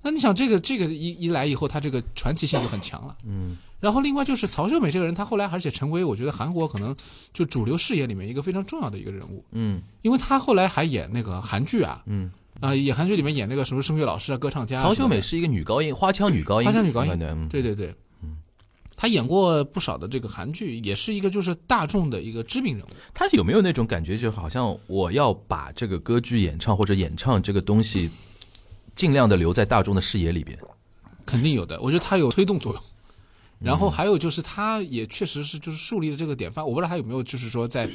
[0.00, 3.16] 那你想，这个这个一一来以后，他这个传奇性就很强了。
[3.24, 6.94] 嗯，然后另外就是曹秀美这个人，他后来而且成为我觉得韩国可能
[7.32, 9.82] 就主流视野里面一个非常重要的一个人物，嗯。
[10.02, 12.30] 因为他后来还演那个韩剧啊，嗯，
[12.60, 17.48] 啊、演韩剧里面演那个什么声乐老师啊、歌唱家啊曹秀美是一个女高音，花腔女高音，花腔女高音。
[17.48, 17.94] 对对对，
[19.04, 22.88] 他演过不少的这个韩剧，也是一个就是大众的一个知名人物。
[23.12, 28.08] 他有没有那种感觉，就好像我要把这个歌剧演唱或者演唱这个东西，
[28.96, 30.58] 尽量的留在大众的视野里边？
[31.26, 32.82] 肯定有的，我觉得他有推动作用。
[33.58, 36.66] 然嗯后还有就是，他也确实是就是树立了这个典范。
[36.66, 37.86] 我不知道他有没有就是说在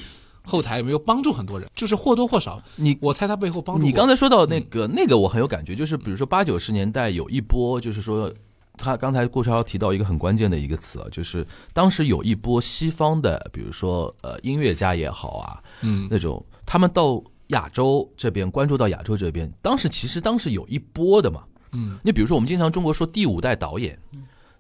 [0.44, 8.32] 后台有没有帮助很多人，就是或多或少，你我猜他背后帮助你刚才说到那个、那个，我很有感觉，就是比如说八九十年代有一波，就是说。
[8.80, 16.08] 他刚才顾超提到一个很关键的一个词啊，就是当时有一波西方的，比如说呃音乐家也好啊，嗯。
[16.10, 21.98] 那种他们到亚洲这边关注到亚洲这边，当时其实当时有一波的嘛，嗯。
[22.04, 24.00] 你比如说，我们经常中国说第五代导演，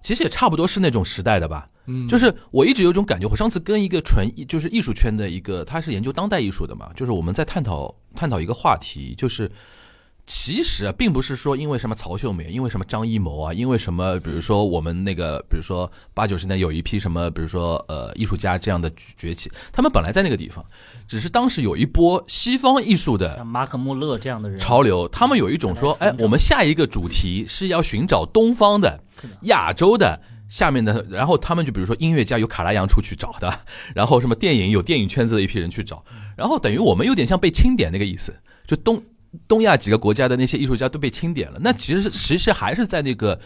[0.01, 1.69] 其实也差不多是那种时代的吧。
[1.85, 9.51] 嗯，就是我一直有种感觉，我上次跟一个纯艺就是艺术圈的一个，他是研究当代艺术的嘛，就是我们在探讨探讨一个话题，就是
[10.29, 20.63] 其实啊，并不是说因为什么曹秀美，因为什么张艺谋啊，因为什么，比如说我们那个，比如说八九十年代有一批什么，比如说呃艺术家这样的崛起，他们本来在那个地方，
[21.07, 29.03] 只是当时有一波西方艺术的像马可穆勒这样的人，潮流，他们有一种说，哎我们下一个主题是要寻找东方的、
[29.41, 30.21] 亚洲的。
[30.47, 33.53] 下面的，然后他们就比如说音乐家有卡拉扬出去找的，
[33.93, 36.03] 然后什么电影有电影圈子的一批人去找，
[36.35, 38.99] 然后等于我们有点像被清点那个意思，就东
[39.47, 41.59] 东亚几个国家的那些艺术家都被清点了。
[41.61, 43.39] 那其实其实还是在那个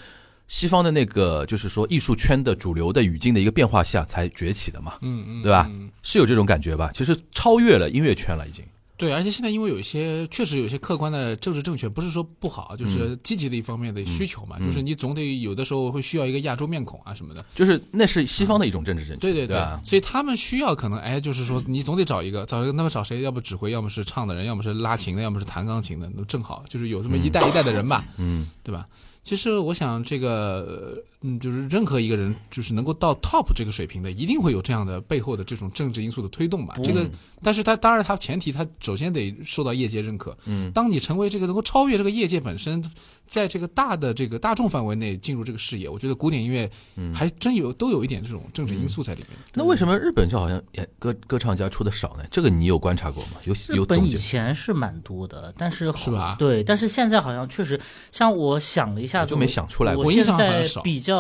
[0.48, 6.92] 西方的那个就是说艺术圈的主流的语境的一个变化下才崛起的嘛，嗯嗯，对吧嗯是有这种感觉吧？
[6.94, 8.64] 其实超越了音乐圈了，已经。
[9.04, 17.44] 对，而且现在因为有一些确实有一些客观的政治正确，不是说不好，就是积极的一方面的需求嘛，就是你总得有的时候会需要一个亚洲面孔啊什么的。
[17.54, 23.22] 就是那是西方的一种政治正确，对对对吧所以他们需要可能哎，就是说你总得找一个找一个，那么找谁？
[23.22, 28.88] 要不指挥，要么是唱的人，要么是拉琴的，要么是弹钢琴的，那正好就是有这么一代一代的人吧，嗯，对吧？
[29.24, 36.76] 其实我想这个，呃嗯，就是任何一个人，就是能够到 top 这个水平的，一定会有这样的背后的这种政治因素的推动吧。
[36.84, 37.10] 这个，
[37.42, 40.38] 但是他当然他前提他首先得受到业界认可。
[40.46, 42.84] 嗯，当你成为这个能够超越这个业界本身，
[43.26, 46.70] 在这个大的这个大众范围内进入这个视野，我觉得古典音乐
[47.14, 49.40] 还真有都有一点这种政治因素在里面。
[49.54, 52.24] 那为什么日本就好像演歌歌唱家出的少呢？
[52.30, 53.38] 这个你有观察过吗？
[53.46, 54.18] 有日本以有总结？
[54.18, 57.80] 前是蛮多的，但是是吧对，但是现在好像确实，
[58.12, 61.13] 像我想了一下就没想出来过我我印现在象好像少比较，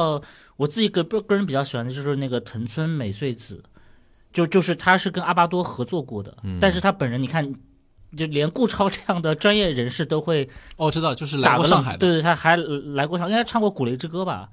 [0.58, 3.63] 我自己个个人比较喜欢的就是那个藤村美穗子，
[4.32, 7.53] 就就是他是跟阿巴多合作过的，嗯但是他本人你看。
[8.15, 14.49] 就连顾超这样的专业人士都会哦，知道，就是来过上海的，对对，他还来过上，应该唱过《古雷之歌》吧？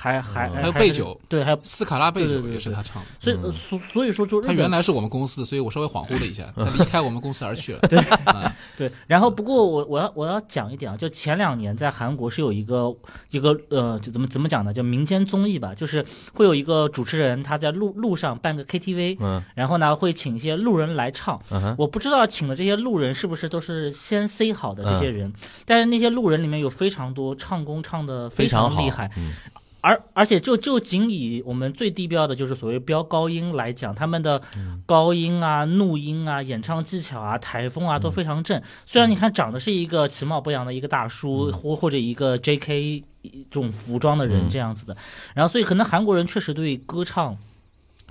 [0.00, 3.08] 还还还有还贝九，对，还有斯卡拉贝酒对对对也是他唱的。
[3.20, 7.80] 所以呃所所以说就他原来是我们公司的，所以我稍微恍惚了一下， 他离开我们公司而去了。
[7.88, 8.02] 对
[8.78, 12.90] 对，然后不过我我要我要讲一点啊，就前两年在韩国是有一个
[13.30, 14.72] 一个呃，就怎么怎么讲呢？
[14.72, 21.38] 就民间综艺吧，就是会有一个主持人他在路路上办个 KTV，嗯然后呢会请一些路人来唱。
[21.50, 25.32] 嗯我不知道请的这些路人是不是都是先 say 好的这些嗯人，
[25.66, 29.32] 但是那些路人里面有非常多唱功唱的非常厉害，嗯
[29.80, 38.60] 而而且就就仅以我们最低标的就是所谓飙高音来讲，他们的嗯高音啊、怒音啊、演唱技巧啊、台风啊嗯都非常正。
[38.84, 43.04] 虽然你看长得是一个其貌不扬的一个大叔，嗯或或者一个 J.K.
[43.22, 44.96] 这种服装的人嗯这样子的，
[45.34, 47.36] 然后所以可能韩国人确实对歌唱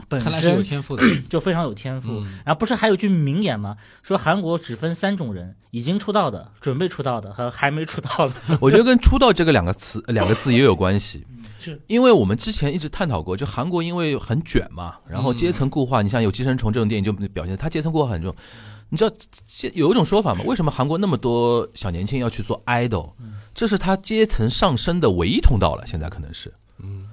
[0.07, 1.03] 本看来是有身天赋的。
[1.29, 2.09] 就非常有天赋。
[2.11, 3.75] 嗯然后不是还有句名言吗？
[4.03, 8.35] 说韩国只分三种人：已经出道的、准备出道的和还没出道的。
[8.61, 11.25] 我觉得跟“出道”这个两个词两个字也有关系。
[11.59, 18.33] 是因为我们之前一直探讨过，就韩国因为很卷嘛，然后阶层固化，你像有《寄生虫》这种电影就表现它阶层固化很重。
[18.91, 19.15] 你知道
[19.47, 20.43] 这有一种说法吗？
[20.47, 23.11] 为什么韩国那么多小年轻要去做 idol？
[23.53, 25.85] 这是他阶层上升的唯一通道了。
[25.85, 27.05] 现在可能是，嗯，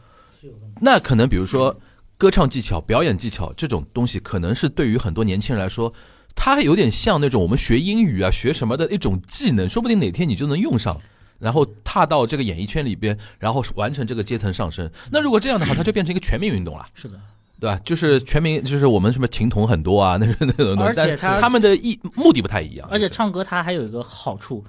[0.80, 1.78] 那可能比如说
[2.16, 5.92] 歌唱技巧、表演技巧这种东西，可能是对于很多年轻人来说，
[6.34, 10.98] 它有点像那种我们学英语啊、学什么的一种技能，说不定哪天你就能用上。
[11.38, 14.90] 然后踏到这个演艺圈里边，然后完成这个阶层上升。
[15.10, 17.20] 那如果这样的话，它就变成一个全民运动了，是的，
[17.60, 17.80] 对吧？
[17.84, 20.82] 就是全民，就是我们什么琴童很多啊，那是 那种东西。
[20.84, 24.64] 而且但它他们的意目的不太一样，而且唱歌它还有一个好处，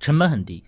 [0.00, 0.62] 成本很低。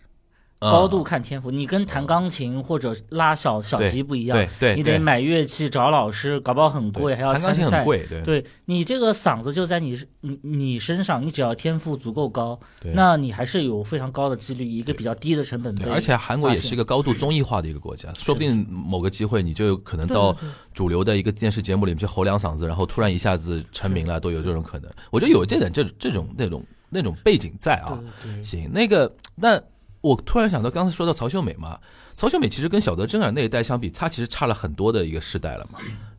[0.61, 7.61] 嗯高度看天赋，你跟弹钢琴或者拉小小提不一样，对对，你得买乐器找老师，搞不好很贵，还要弹参赛。
[7.62, 12.61] 钢琴很贵，对对你这个嗓子就在你你你身上，你只要天赋足够高，
[12.94, 20.37] 那你还是有非常高的几率，一个比较低的成本对，而且韩国也是一个高度综艺化的一个国家， 说不定某个机会你就有可能到
[20.75, 24.92] 主流的一个电视节目里面去吼两嗓子，然后突然一下子成名了，都有这种可能。
[25.11, 27.99] 我觉得有这点这这种那种那种背景在啊。
[28.44, 29.59] 行，那个那
[30.01, 31.79] 我突然想到，刚才说到曹秀美嘛，
[32.17, 35.79] 曹秀美其实跟小泽征尔那一代相比，她其实差了很多的一个世代了嘛，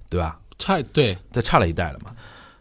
[0.10, 0.40] 对吧？
[0.58, 2.16] 差对她差了一代了嘛。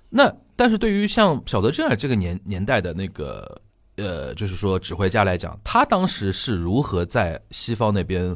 [0.09, 3.61] 那但是对于像小泽征尔这个年年代的那个
[3.97, 8.35] 呃，就是说指挥家来讲，他当时是如何在西方那边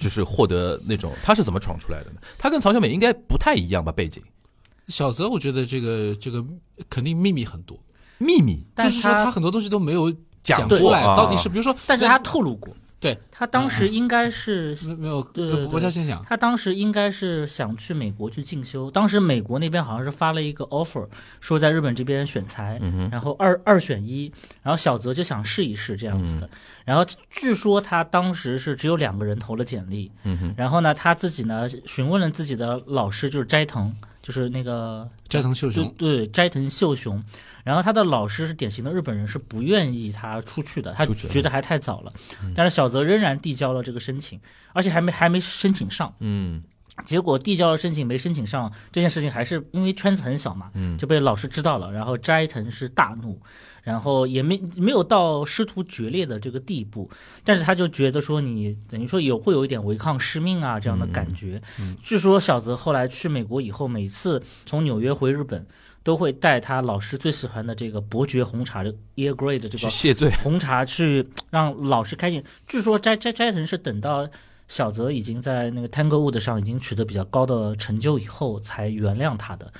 [0.00, 2.20] 就是获得那种他是怎么闯出来的呢？
[2.38, 3.92] 他跟曹秀美应该不太一样吧？
[3.92, 4.22] 背景
[4.88, 6.44] 小泽，我觉得这个这个
[6.88, 7.78] 肯定秘密很多，
[8.18, 21.06] 秘密但就是说他很多东西都没有讲出来，到底是比如说，但是他透露过，对他当时应该是没没有对对不不叫先想，他当时应该是想去美国去进修，当时美国那边好像是发了一个 offer，
[21.40, 26.48] 说在日本这边选材，然后二二选一，然后小泽就想试一试这样子的。
[26.84, 30.10] 然后据说他当时是只有两个人投了简历，
[30.56, 37.22] 然后呢他自己呢询问了自己的老师，就是斋藤，就是那个斋藤秀雄，对斋藤秀雄，
[37.64, 42.12] 然后他的老师是典型的日本人，是不愿意他出去的，他觉得还太早了。
[42.54, 44.40] 但是小泽仍然递交了这个申请，
[44.72, 46.14] 而且还没还没申请上。
[46.20, 46.62] 嗯。
[47.06, 53.40] 结果递交了申请没申请上，这件事情还是因为圈子很小嘛，就被老师知道了，然后斋藤是大怒，
[53.82, 57.10] 然后也没没有到师徒决裂的这个地步，
[57.44, 61.60] 但是他就觉得说你等于说有会有一点违抗师命啊这样的感觉。
[62.02, 65.66] 据说小泽后来去美国以后，每次从纽约回日本，
[66.02, 70.30] 都会带他老师最喜欢的这个伯爵红茶，这个 Ear Grey 的这个去谢罪。
[70.42, 72.42] 红茶去让老师开心。
[72.68, 74.28] 据说斋斋斋藤是等到
[74.68, 79.72] 小泽已经在那个 Tanglewood 上已经取得比较高的成就以后，才原谅他的。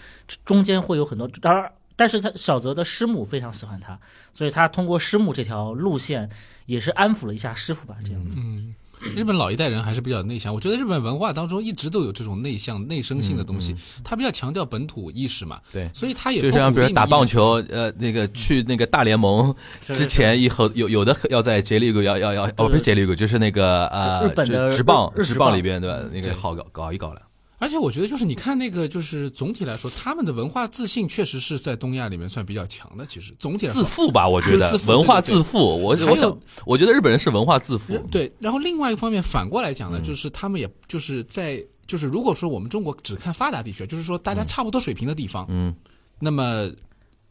[0.45, 3.99] 中间会有很多，当然，但是他小泽的师母非常喜欢他，
[4.33, 6.29] 所以他通过师母这条路线
[6.67, 8.37] 也是安抚了一下师傅吧，这样子。
[8.39, 8.75] 嗯，
[9.17, 13.75] 日本老一代人还是比较内向，我觉得日本文化当中一直都有这种内向、内生性的东西，
[14.05, 15.91] 他比较强调本土意识嘛，对。
[15.93, 19.55] 所以他也就像比如打棒球，呃，那个去那个大联盟
[19.87, 26.01] 之前，以后有有的要在 J League 要要要哦，不是 J League，就是那个呃，日本的职棒职棒里边对吧？
[26.13, 27.21] 那个好搞搞一搞了。
[27.63, 33.07] 而且我觉得，就是你看那个，就是总体来说，他们的文化自信确实是在东亚里面算比较强的。
[33.07, 35.61] 其实总体来说，自负吧，我觉得文化自负。
[35.81, 37.97] 我还有我觉得日本人是文化自负。
[38.11, 38.33] 对。
[38.41, 45.73] 然后另外一方面，反过来讲呢，嗯就是他们也就是在就是如果说我们中国只看发达地区，就是说大家差不多水平的地方，嗯，
[46.19, 46.69] 那么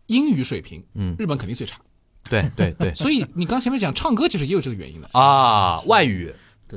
[0.08, 1.78] 英语水平，嗯日本肯定最差。
[2.30, 5.10] 对对对所以你刚前面讲唱歌，其实也有这个原因的。
[5.12, 6.34] 啊，外语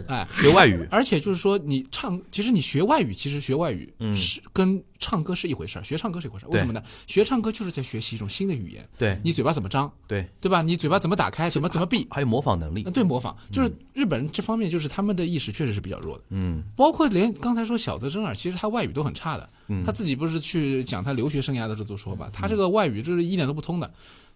[0.09, 6.49] 哎，学外语，而且就是说，你唱，其实你学外语，其实学外语嗯是跟唱歌是一回事儿，学唱歌是一回事儿。
[6.49, 6.83] 为什么呢？
[7.07, 10.63] 学唱歌就是在学习一种新的语言，对你嘴巴怎么张，对，对吧？
[10.63, 12.91] 你嘴巴怎么打开，怎么怎么闭，还有模仿能力呃。
[12.91, 16.25] 对模仿，就是日本人这方面，就是他们的意识确实是比较弱的。
[16.31, 19.49] 嗯包括连刚才说小泽征尔，其实他外语都很差的。
[19.69, 23.93] 嗯他自己不是去讲他留学生涯的时候都说嘛，他这个外语就是一点都不通的。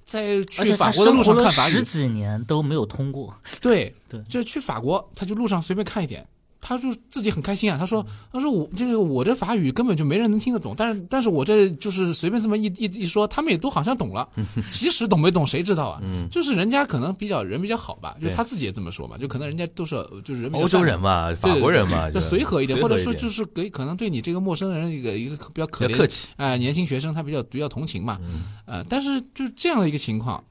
[0.09, 4.23] 在去法国的路上看法语，十几年都没有通过，对对。
[4.23, 6.27] 就去法国，他就路上随便看一点，
[6.61, 7.77] 他就自己很开心啊。
[7.79, 14.29] 他说：“他说我这个我这法语根本就没人能听得懂，但是但是我这就是随便这么一一一说，他们也都好像懂了。
[14.71, 16.03] 其实懂没懂谁知道啊？
[16.31, 19.95] 就是人家可能比较人比较好吧，就他自己也这么说嘛，就可能人家都是
[20.25, 26.29] 就是人比较欧洲人嘛，法国人嘛，就就随和一点，或者说就是给可能对你这个陌生人一个一个比较可怜客气。
[26.37, 30.43] 哎、年轻学生他比较比较同情嘛，嗯呃，但是就这样的一个情况，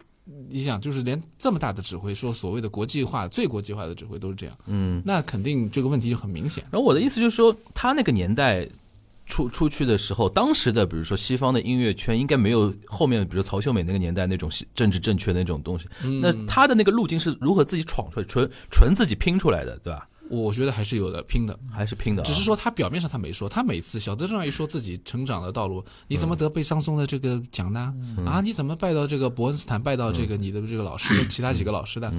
[0.50, 5.02] 你想就是连这么大的指挥，说所谓的国际化最国际化的指挥都是这样，嗯。
[5.06, 6.64] 那肯定这个问题就很明显。
[6.72, 8.68] 然后我的意思就是说，他那个年代
[9.26, 15.86] 出出去的时候，当时的比如说西方的音乐圈应该没有后面比如曹秀美那个年代那种政治正确的那种东西。
[16.04, 20.08] 嗯那他的那个路径是如何自己闯出来，纯纯自己拼出来的，对吧？
[20.30, 22.26] 我觉得还是有的拼的，还是拼的、啊？
[22.26, 27.94] 只是说他表面上他没说，他每次小德正一说自己成长的道路，你怎么得贝桑松的这个奖呢、
[28.26, 28.42] 啊？
[28.42, 32.14] 你怎么拜到这个伯恩斯坦，拜到这个你的这个老师，其他几个老师的、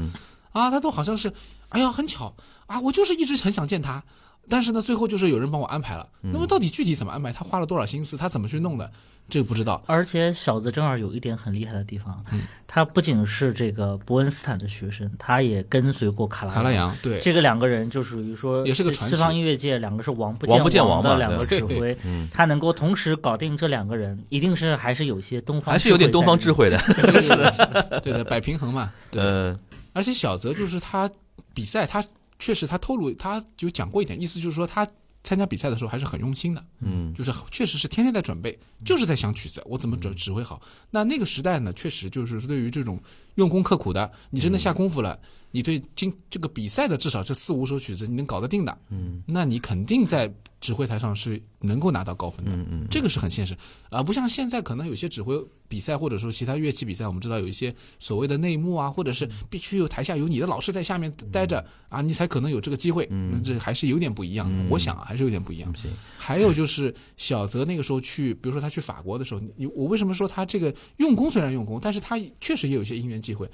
[0.52, 0.70] 啊？
[0.70, 1.32] 他都好像是，
[1.68, 2.34] 哎呀，很巧
[2.66, 4.02] 啊，我就是一直很想见他。
[4.48, 6.08] 但是呢，最后就是有人帮我安排了。
[6.20, 7.32] 那么到底具体怎么安排？
[7.32, 8.16] 他花了多少心思？
[8.16, 8.90] 他怎么去弄的？
[9.28, 9.82] 这个不知道。
[9.86, 21.96] 而且小泽正好有一点很厉害的地方，嗯他不仅是这个伯恩斯坦的学生，他也跟随过卡拉卡拉扬对，这个两个人就属于说，也是个传奇西方音乐界两个是王不见王王的两个指挥，
[22.32, 26.52] 他能够同时搞定这两个人，一定是还是有些东方，还是有点东方智。
[26.52, 26.78] 慧的。
[26.98, 28.92] 对的， 对的，摆平衡嘛。
[29.10, 29.56] 对，呃，
[29.92, 31.08] 而且小泽就是他
[31.54, 32.02] 比赛，他
[32.38, 34.86] 确实他透露，他就讲过一点，意思就是说他
[35.24, 40.62] 参加比赛的时候还是很用心的，嗯，就是确实是天天在准备，就是在想曲子，我怎么指指挥好。
[40.90, 42.98] 那那个时代呢，确实就是对于这种
[43.34, 45.20] 用功刻苦的，你真的下功夫了，
[45.50, 53.56] 你对今这个比赛的至少这四五首曲子你能搞得定的，嗯，那你肯定在指挥台上是能够拿到高分的，嗯嗯这个是很现实，
[53.90, 55.34] 啊、不像现在可能有些指挥
[55.66, 63.42] 比赛或者说其他乐器比赛，我们知道有一些所谓的内幕啊，或者是必须有台下有你的老师在下面待着啊，你才可能有这个机会，嗯。
[63.42, 65.74] 这还是有点不一样的，我想啊还是有点不一样。
[65.76, 73.48] 行还有就是小泽那个时候去，比如说他去法国的时候，你我为什么说他这个用功虽然用功，但是他确实也有一些因缘机会。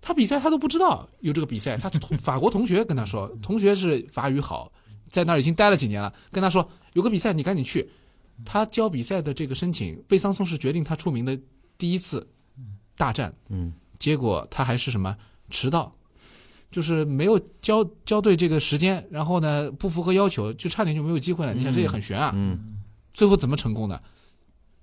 [0.00, 4.70] 他比赛他都不知道有这个比赛，他同法国同学跟他说，同学是法语好，
[5.08, 7.90] 在那儿已经待了几年了，跟他说有个比赛你赶紧去。
[8.44, 11.36] 他交比赛的这个申请，贝桑松是决定他出名的
[11.76, 12.28] 第一次
[12.96, 15.16] 大战，嗯，结果他还是什么
[15.50, 15.92] 迟到，
[16.70, 21.52] 就是没有交交对这个时间，然后呢不符合要求，就差点就没有机会了。
[21.52, 22.30] 你想这也很悬啊。
[22.36, 22.78] 嗯
[23.12, 24.00] 最后怎么成功的？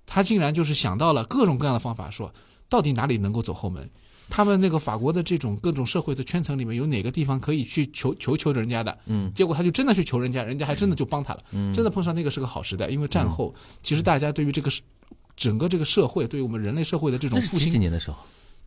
[0.04, 2.32] 他竟然就是想到了各种各样的方法，说
[2.68, 3.88] 到底哪里能够走后门。
[4.28, 8.98] 他们那个法国的这种各种社会的圈层里面，有哪个地方可以去求求求人家的？
[9.06, 11.40] 嗯，结果他就真的去求人家，人家还真的就帮他了。
[11.52, 14.68] 嗯真的碰上那个是个好时代，因为战后、其实大家对于这个
[15.36, 18.16] 整个这个社会，对于我们人类社会的这种复兴几年的时候？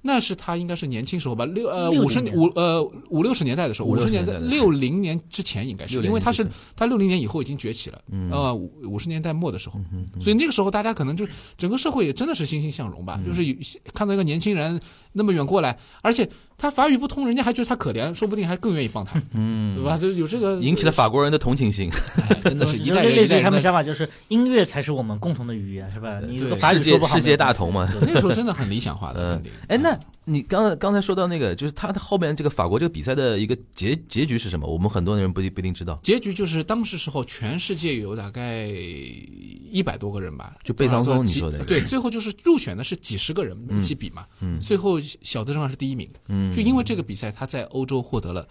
[0.02, 9.80] 那是他应该是年轻时候吧，六呃五十年五呃五六十年代的时候，五十年代六零年之前应该是，因为他是他六零年以后已经崛起了，嗯呃五五十年代末的时候，
[10.22, 11.28] 所以那个时候大家可能就
[11.58, 13.56] 整个社会也真的是欣欣向荣嗯吧，就是有
[13.94, 14.80] 看到一个年轻人
[15.14, 16.28] 那么远过来，而且
[16.58, 19.98] 他法语不通，人家还觉得他可怜，说不定还更愿意帮他， 嗯对吧？
[19.98, 21.90] 就是有这个引起了法国人的同情心。
[22.30, 23.62] 哎真的是 一代就类类似于他们人一代人的。
[23.62, 26.20] 想法就是音乐才是我们共同的语言，是吧？
[26.28, 29.52] 你这个对法语世界说不好世界大同嘛那个时候真的很理想化的， 肯定。
[29.68, 29.89] 哎，那
[30.26, 34.68] 你刚才刚才说到那个，就是他的后面这个法国这个比赛的一个结结局是什么？
[34.68, 36.00] 我们很多人不一不一定知道。
[36.04, 48.48] 结局就是当时时候，全世界有大概一百多个人吧，就贝桑松你说的对，最后就是入选的是几十个人一起比嘛，嗯最后小德正好是第一名，嗯，就因为这个比赛，他在欧洲获得了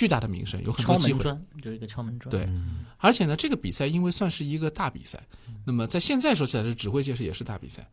[0.00, 1.18] 巨大的名声，有很多机会。
[1.18, 2.30] 门砖就是一个敲门砖。
[2.30, 2.48] 对，
[2.96, 5.20] 而且呢，这个比赛因为算是一个大比赛，
[5.66, 7.86] 那么在现在说起来是指挥界是也是大比赛，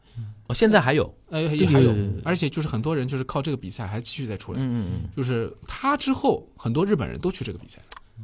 [0.47, 1.93] 哦，现在还有，呃，也还有
[2.23, 7.81] 而且就是很多人就是靠这个比赛还继续再出来，嗯嗯就是他之后很多日本人都去这个比赛，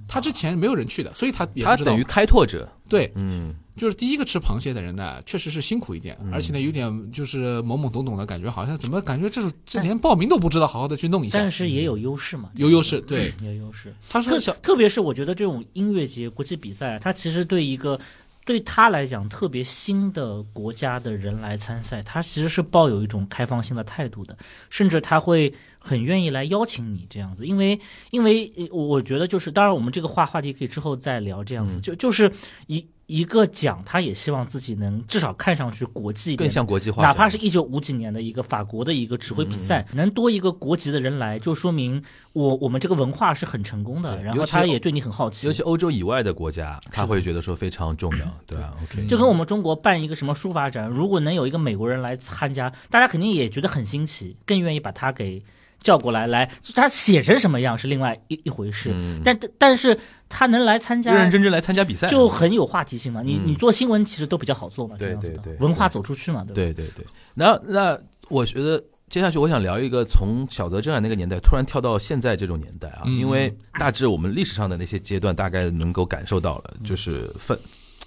[0.07, 2.71] 他之前没有人去的，所以他他等于开拓者。
[2.87, 13.01] 对，嗯，就是第一个吃螃蟹的人呢，确实是辛苦一点，而且呢有点就是懵懵懂懂的感觉，好像怎么感觉这种这连报名都不知道好好的去弄一下但，是也有优势嘛，有优势。
[13.01, 13.93] 对，有优势。
[14.09, 17.99] 他说小特特别是我觉得这种音乐节、国际比赛，它其实对一个
[18.45, 24.37] 对他来讲特别新的国家的人来参赛，他其实是抱有一种开放性的态度的，
[24.69, 27.79] 甚至他会很愿意来邀请你这样子，因为
[28.11, 32.29] 因为呃我觉得就是，当然我们这个话话题可以之后再聊，这样子、就就是
[32.67, 36.47] 一一个奖，他也希望自己能至少看上去国际一点。
[36.47, 39.97] 更像国际化，哪怕是一九五几年的一个法国的一个指挥比赛，嗯。
[39.97, 42.01] 能多一个国籍的人来，就说明
[42.31, 45.47] 我我们这个文化是很成功的，然后他也对你很好奇。
[45.47, 45.53] 尤。
[45.53, 55.43] 其欧洲以外的国家，他会觉得说非常重要， 对吧？OK，就跟我们中国办一个什么书法展，如果能有一个美国人来参加，大家肯定也觉得很新奇，更愿意把他给
[55.79, 56.25] 叫过来。
[56.27, 59.21] 来，他写成什么样是另外一一回事，嗯。
[59.23, 59.99] 但但是
[60.33, 63.21] 他能来参加，认认真真来参加比赛，就很有话题性嘛。
[63.21, 66.53] 你嗯你做新闻其实都比较好做嘛，对这样子的对对文化走出去嘛，对吧？
[66.55, 67.05] 对对对。
[67.35, 67.97] 那那
[68.29, 77.57] 我觉得接下去我想聊一个从小泽征尔那个年代突然跳到现在这种年代啊，嗯因为大致我们历史上的那些阶段大概能够感受到了，就是奋。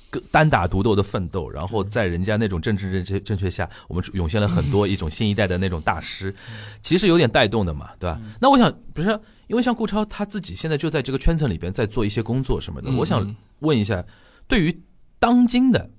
[0.09, 6.33] 个单打独斗的奋斗，然后在人家那种政治正确正确下，我们涌现了很多一种新一代的那种大师，
[6.81, 8.17] 其实有点带动的嘛，对吧？
[8.41, 14.05] 那我想，不是因为像顾超他自己现在就在这个圈层里边在做一些工作什么的，嗯我想问一下，
[14.49, 14.83] 对于
[15.19, 15.91] 当今的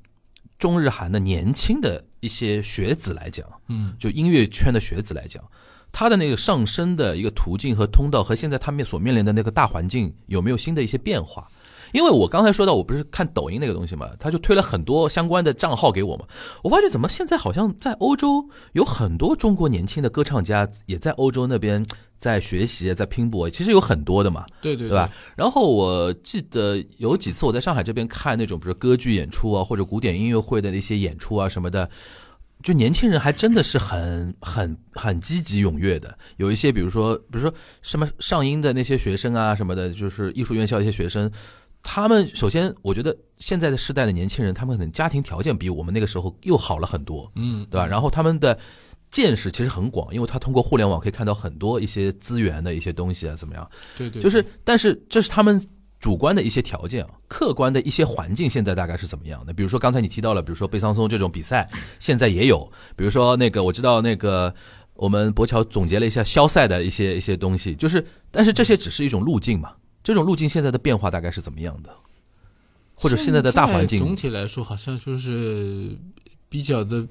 [0.60, 5.43] 中日韩的年轻的一些学子来讲，嗯，就音乐圈的学子来讲，
[5.91, 11.50] 他的那个上升的一个途径和通道，和现在他们所面临的那个大环境有没有新的一些变化？
[11.92, 16.26] 因为我刚才说到，我不是看抖音那个东西嘛，他就推了很多相关的账号给我嘛，
[16.64, 21.86] 我发觉怎么现在好像在欧洲有很多中国年轻的歌唱家也在欧洲那边
[22.18, 24.46] 在学习，在拼搏，其实有很多的嘛。
[24.62, 25.10] 对对对吧？？
[25.36, 31.90] 然后我记得有几次我在上海这边看那种，比如歌剧演出啊，或者古典音乐会的那些演出啊什么的，
[32.64, 36.18] 就年轻人还真的是很很很积极踊跃的。
[36.38, 41.32] 有一些比如说，比如说什么上音的那些学生啊什么的，就是艺术院校一些学生。
[41.90, 47.88] 他们首先，我觉得现在的世代的年轻人，他们可能家庭条件比我们那个时候又好了很多，嗯，对吧？
[47.88, 48.60] 然后他们的
[49.10, 53.68] 见识其实很广，因为他通过互联网可以看到很多一些资源的一些东西啊，怎么样？
[53.98, 55.66] 对对，就是，但是这是他们
[55.98, 59.54] 主观的一些条件啊，客观的一些环境现在大概是怎么样的？
[59.54, 61.70] 比如说刚才你提到了，比如说贝桑松这种比赛，
[62.00, 64.54] 现在也有，比如说那个我知道那个
[64.94, 69.72] 我们博乔总结了一下肖赛的一些一些东西，就是，但是这些只是一种路径嘛，
[70.08, 71.93] 这种路径现在的变化大概是怎么样的？
[72.95, 75.97] 或者现在的大环境总体来说好像就是
[76.47, 77.05] 比较的。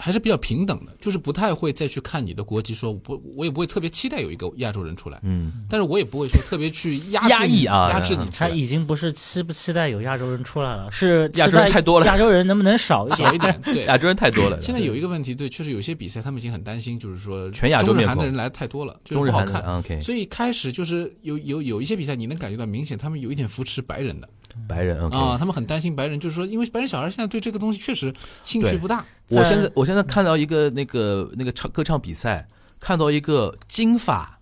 [0.00, 8.26] 还是比较平等的，就是不太会再去看你的国籍，说我不，我也不会特别期待有一个亚洲人出来，嗯，但是我也不会说特别去压压抑啊压制你。
[8.32, 13.60] 他已经不是期不期待有亚洲人出来了，是亚洲人太多了亚洲人能不能少一少一点？
[13.64, 13.84] 对。
[13.90, 14.60] 亚洲人太多了。
[14.60, 19.82] 现在有一个问题，对，确实有些比赛他们已经很担心，就是说全亚洲中日面孔韩的人来的太多了，就不好看。
[20.00, 24.28] 所以开始就是有有有一些比赛，你能感觉到明显他们有一点扶持白人的
[24.68, 28.12] 白人啊，他们很担心白人，就是说，因为白人小孩现在对这个东西确实
[28.44, 29.04] 兴趣不大。
[29.28, 32.46] 我现在我现在看到一个那个那个唱歌唱比赛，
[32.78, 34.38] 看到一个金发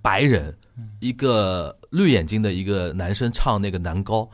[0.00, 0.56] 白人
[1.00, 4.28] 一个绿眼睛的一个男生唱那个男高，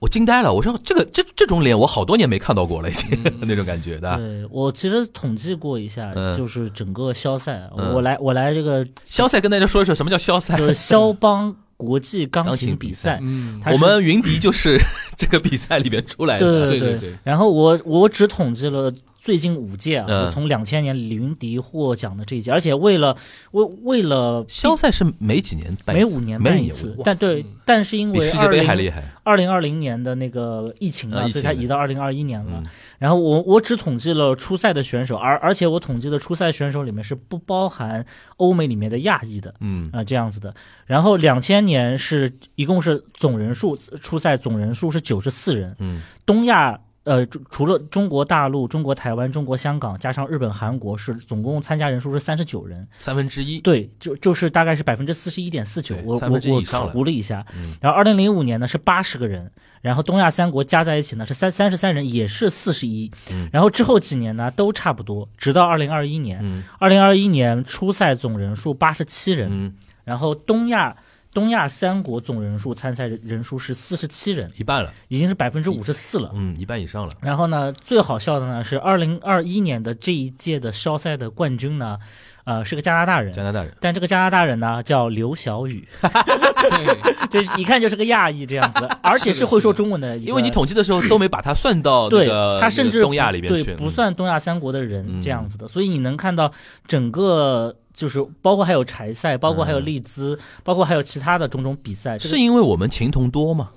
[0.00, 4.16] 我惊呆了，我说这个这这种脸我好多年没看到过了，已经 那种感觉的。
[4.16, 10.66] 对我其实统计过一下，嗯就是整个肖赛，嗯我来我来这个肖赛跟大家说一说什么叫肖赛就。
[10.66, 13.16] 是肖邦国际钢钢琴琴比比赛。
[13.16, 14.78] 赛，嗯，我们云迪就是
[15.18, 16.68] 这个比赛里面出来的。
[16.68, 17.18] 对对对对。
[17.22, 20.26] 然后我我只统计了最近五届啊，嗯。
[20.26, 23.16] 我从两千年李云迪获奖的这一届，而且为了
[23.52, 26.06] 为为了肖赛是每几年办一次？
[26.06, 29.02] 每五年办一次，但对，但是因为世界杯还厉害。
[29.22, 32.62] 二零二零年的那个疫情啊，啊情所以它移到二零二一年了。
[32.62, 32.66] 嗯
[33.04, 38.06] 然后我我只统计了初赛的选手，而而且我统计的初赛选手里面是不包含
[38.38, 39.54] 欧美里面的亚裔的。
[39.60, 40.54] 嗯啊、这样子的。
[40.86, 53.60] 然后两千年是一共是总人数初赛总人数是九十四人，嗯东亚呃除除了中国大陆、中国台湾、中国香港加上日本、韩国是总共参加人数是三十九人，三分之一。
[53.60, 57.76] 对，就就是大概是百分之四十一点四九对，我我我除了一下，嗯。
[57.80, 59.50] 然后二零零五年呢是八十个人，
[59.82, 66.64] 然后东亚三国加在一起呢是三三十三人，也是四十一嗯，然后之后几年呢都差不多，直到二零二一年，嗯。
[66.78, 69.74] 二零二一年初赛总人数八十七人，嗯，
[70.04, 70.96] 然后东亚
[71.34, 74.94] 东亚三国总人数参赛人数是四十七人，一半了。
[75.08, 76.30] 已经是百分之五十四了。
[76.32, 77.12] 嗯，一半以上了。
[77.20, 81.98] 然后呢，最好笑的呢是二零二一年的这一届的肖赛的冠军呢，
[82.44, 83.74] 呃，是个加拿大人加，拿大人。
[83.80, 90.16] 但这个加拿大人呢叫刘晓宇，对，就是一看就是个亚裔这样子， 而且是会说中文的。
[90.18, 96.50] 因为你统计的时候都没把他算到那对个他甚至那个东亚里边去，对不算东亚三国的人嗯这样子的，所以你能看到
[96.86, 103.70] 整个就是包括还有柴赛，包括还有利兹，包括还有其他的种种比赛，这个是因为我们情同多吗？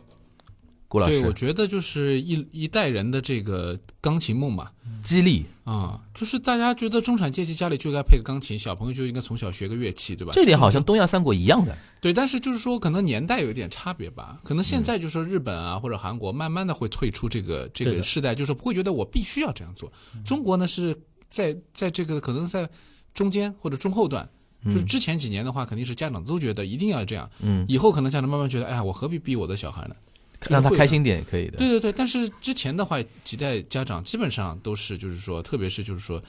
[0.88, 4.72] 郭老对，我，觉得就是一一代人的这个钢琴梦嘛，
[5.04, 10.32] 激励啊，就是大家觉得中产阶级家里就该配个钢琴，小朋友就应该从小学个乐器，对吧？
[10.34, 11.78] 这点好像东亚三国一样的。
[12.00, 14.40] 对，但是就是说，可能年代有一点差别吧。
[14.46, 19.92] 可能嗯现在就是说日本啊或者韩国，慢慢的会退出这个这个世代，就是不会觉得我必须要这样做。
[20.24, 20.96] 中国呢是
[21.28, 22.70] 在在这个可能在
[23.14, 24.30] 中间或者中后段。
[24.66, 27.30] 就是之前几年的话，肯定是家长都觉得一定要这样。
[27.42, 29.96] 嗯，以后可能家长慢慢觉得，哎呀，我何必逼我的小孩呢？
[30.42, 31.58] 让他开心点也可以的。
[31.58, 36.22] 对对对，但是之前的话，几代家长基本上都是，就是说，特别是就是说，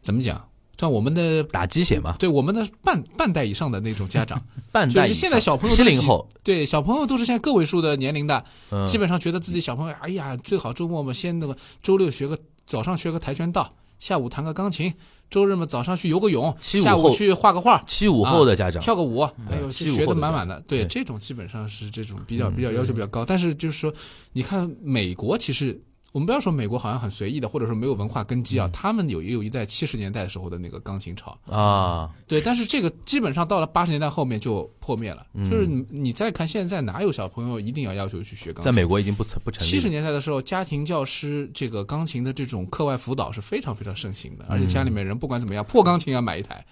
[0.00, 0.48] 怎么讲？
[0.78, 4.42] 像我们的打鸡血嘛，对我们的半半代以上的那种家长，
[4.72, 12.36] 半代以就是现在上小朋友七零后，对小朋友都是现在个位数的年龄的，嗯基本上觉得自己小朋友，哎呀，最好周末嘛，先那个周六学个
[12.66, 14.92] 早上学个跆拳道，下午弹个钢琴，
[15.32, 20.62] 周日嘛早上去游个泳，下午去画个画，七五后的家长，跳个舞，哎呦，学的满满的。
[20.68, 23.24] 对，对这种基本上是这种比较比较要求比较高。
[23.24, 23.90] 但是就是说，
[24.34, 25.80] 你看美国，其实
[26.12, 31.36] 我们不要说美国好像很随意的，或者说没有文化根基啊，他们有也有一代七十年代时候的那个钢琴潮。
[31.46, 35.26] 啊，对，但是这个基本上到了八十年代后面就破灭了。
[35.44, 38.64] 就是你你再看现在哪有小朋友一定要要求去学钢琴？
[38.64, 39.66] 在美国已经不成不成。
[39.66, 46.62] 七十年代的时候，家庭教师这个钢琴的这种课外辅导是非常非常盛行的，而且家里面人不管怎么样，破钢琴要买一台。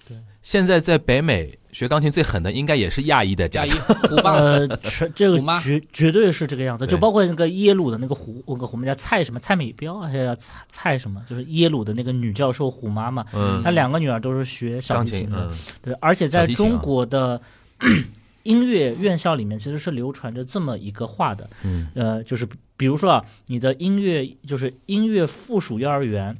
[0.42, 3.64] 现在在北美学钢琴最狠的应该也是亚裔的家
[4.24, 17.40] 呃，全这个绝绝对是这个样子，就包括那个耶鲁的那个虎，那个我们叫蔡什么蔡美彪，还是叫蔡蔡什么，就是耶鲁的那个女教授虎妈妈，嗯，她两个女儿都是学小钢琴，提琴的，嗯，对，而且在中国的
[18.42, 26.36] 音乐院校里面，其实是流传着这么一个话的，嗯，呃，就是比如说啊，你的音乐就是音乐附属幼儿园，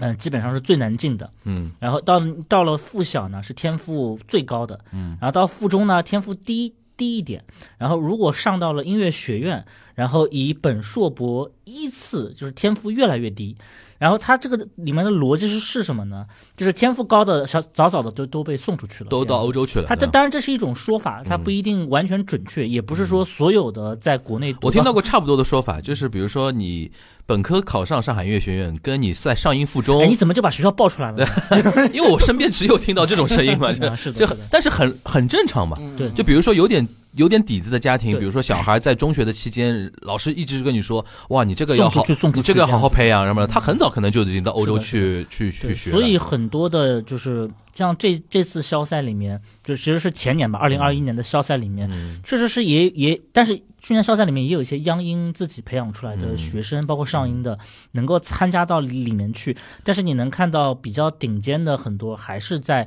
[0.00, 7.42] 嗯、基本上是最难进的，嗯，然后到到了附小呢，是天赋最高的，嗯，然后到附中呢，天赋低低一点，
[7.78, 13.54] 然后如果上到了音乐学院，然后以本硕博依次，就是天赋越来越低。
[13.98, 16.26] 然后它这个里面的逻辑是是什么呢？
[16.54, 19.86] 就是天赋高的小早早的都都被送出去了，都到欧洲去了。
[19.88, 26.90] 它这当然这是一种说法，它不一定完全准确，也不是说所有的在国内我听到过差不多的说法，就是比如说你
[27.24, 31.26] 本科考上上海音乐学院，跟你在上音附中 哎，，你怎么就把学校报出来了呢？
[31.94, 35.74] 因为我身边只有听到这种声音嘛， 是的但是很很正常嘛。
[35.96, 36.86] 对就比如说有点
[37.16, 42.04] 有点底子的家庭，比如说小孩在中学的期间，老师一直跟你说，哇，你这个要好，
[42.34, 45.90] 你这个要好好培养什么的，他很早可能就已经到欧洲去去去学。
[45.90, 52.20] 所以很多的就是像这这次肖赛里面，就其实是前年吧，二零二一年的肖赛里面，嗯。
[52.24, 56.36] 确实是也也，但是去年肖赛里面也有一些央音自己培养出来的嗯。
[56.36, 57.58] 学生，包括上音的，
[57.92, 59.56] 能够参加到里里面去。
[59.82, 62.86] 但是你能看到比较顶尖的很多还是在。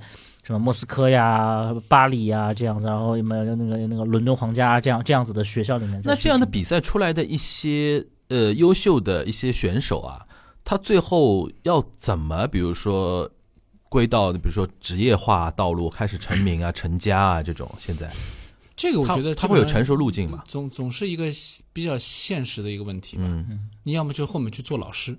[0.49, 6.01] 什么莫斯科呀、巴黎呀这样子，然后有没有那个那个伦敦皇家这样这样子的学校里面？
[6.03, 10.25] 那这样的比赛出来的一些呃优秀的一些选手啊，
[10.65, 13.29] 他最后要怎么，比如说
[13.89, 18.09] 归到比如说职业化道路，开始成名啊、成家啊这种，现在
[18.75, 20.43] 这个我觉得这个它会有成熟路径嘛？
[20.47, 21.25] 总总是一个
[21.71, 23.23] 比较现实的一个问题吧。
[23.27, 25.15] 嗯，你要么就后面去做老师，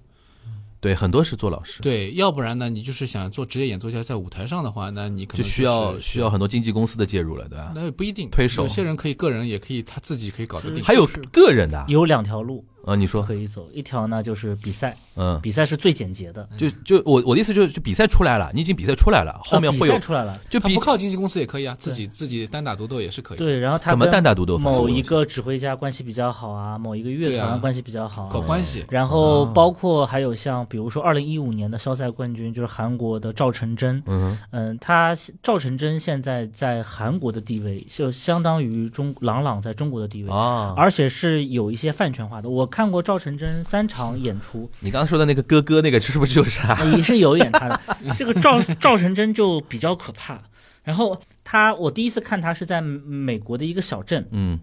[0.81, 7.73] 对，很多是做老师，对，要不然呢，你就是想做职业演奏家，在舞台上的话，那你可能就需要需要很多经纪公司的介入了，对吧？
[7.75, 10.83] 那也不一定推手有些人可以个人，也可以他自己可以搞得定。
[10.83, 20.39] 还有个人的啊，有两条路呃你说，可以走，一条呢就是比赛，嗯，比赛是最简洁的，就就我我的意思就是，就比赛出来了，你已经比赛出来了，后面呃会有比赛出来了。
[20.49, 23.39] 就比他不靠经纪公司也可以啊，自己自己单打独斗也是可以。
[23.39, 28.25] 对，然后他怎么单打独斗某一个指挥家关系比较好啊，某一个乐团关系比较好。
[28.25, 40.31] 啊、搞关系，然后包括还有像比如说二零一五年的肖赛冠军就是韩国的赵成真，嗯嗯，他赵成真现在在韩国的地位就相当于中郎朗在中国的地位。
[40.31, 46.83] 啊，而且是有一些饭圈化的，我看过赵成真三场演出，你刚刚说的那个哥哥那个是不是就是他？
[46.97, 47.81] 也是有演他的。
[48.17, 50.41] 这个赵赵成真就比较可怕。
[50.83, 54.59] 然后他，我第一次看他是在美国的一个小镇，嗯，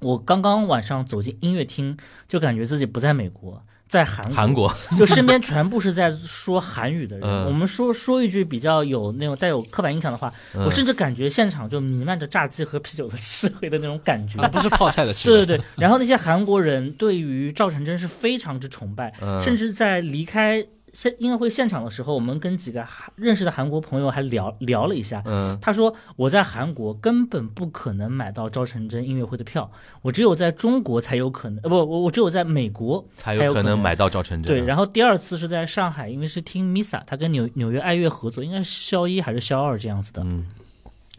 [0.00, 1.96] 我刚刚晚上走进音乐厅，
[2.26, 4.34] 就感觉自己不在美国，在韩国。
[4.34, 7.28] 韩国， 就身边全部是在说韩语的人。
[7.28, 14.40] 嗯我们说说一句比较有那种带有刻板印象的话，嗯我甚至感觉现场就弥漫着炸鸡和啤酒的气味的那种感觉。
[14.40, 15.36] 啊，不是泡菜的气味。
[15.36, 25.22] 对对对，然后那些韩国人对于赵成真是非常之崇拜，嗯甚至在离开现音乐会现场的时候，我们跟几个韩认识的韩国朋友还聊聊了一下。
[25.24, 29.70] 嗯，他说我在韩国根本不可能买到赵成真音乐会的票，
[30.02, 34.54] 我只有在中国才有可能，呃不，我我只有在美国才有可能买到赵成真。
[34.54, 40.22] 对，然后第二次是在上海，因为是听 Misa，他跟纽纽约爱乐合作，应该是肖一还是肖二这样子的。
[40.24, 40.46] 嗯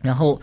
[0.01, 0.41] 然后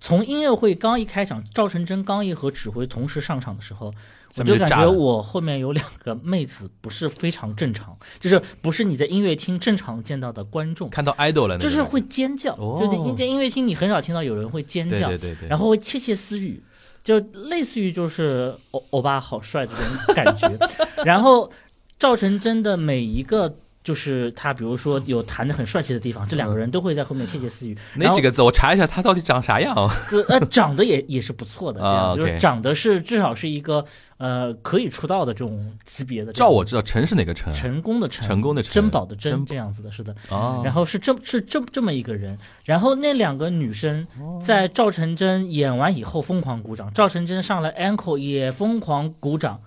[0.00, 3.88] 从音乐会刚一开场，赵成真、刚一和指挥同时上场的时候，
[4.36, 12.76] 我就感觉我后面有两个妹子不是非常正常，就是不是你在音乐厅正常见到的观众，看到 idol 了，就是会尖叫，哦。
[12.78, 16.62] 就是你在音乐厅你很少听到有人会尖叫，对对对对，然后会窃窃私语，
[17.02, 17.18] 就
[17.48, 20.48] 类似于就是欧欧巴好帅这种感觉。
[21.04, 21.50] 然后
[21.98, 23.56] 赵成真的每一个
[23.90, 27.76] 就是他，比如说有弹的很帅气的地方，这两个人都会在后面窃窃私语。
[27.96, 28.40] 哪几个字？
[28.40, 29.74] 我查一下他到底长啥样。
[30.08, 33.84] 个呃长得也也是不错的，这样、啊就是长得是至少是一个
[34.18, 36.48] 呃可以出道的这种级别的这样。
[36.48, 37.52] 照我知道，陈是哪个陈？
[37.52, 40.14] 成功的陈，成功的成珍宝的珍，这样子的，是的。
[40.28, 44.06] 哦，然后是这是这这么一个人，然后那两个女生
[44.40, 49.60] 在赵成真演完以后疯狂鼓掌，赵成真上来 encore 也疯狂鼓掌，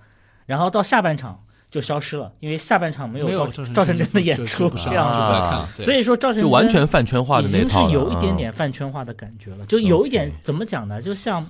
[0.46, 1.43] 然后到下半场
[1.74, 11.02] 就消失了，因为下半场没有赵成真的演出这样子所以说赵成真就完全饭圈化的已经是有一点嗯点饭圈化的感觉了，就有一点怎么讲呢？
[11.02, 11.44] 就像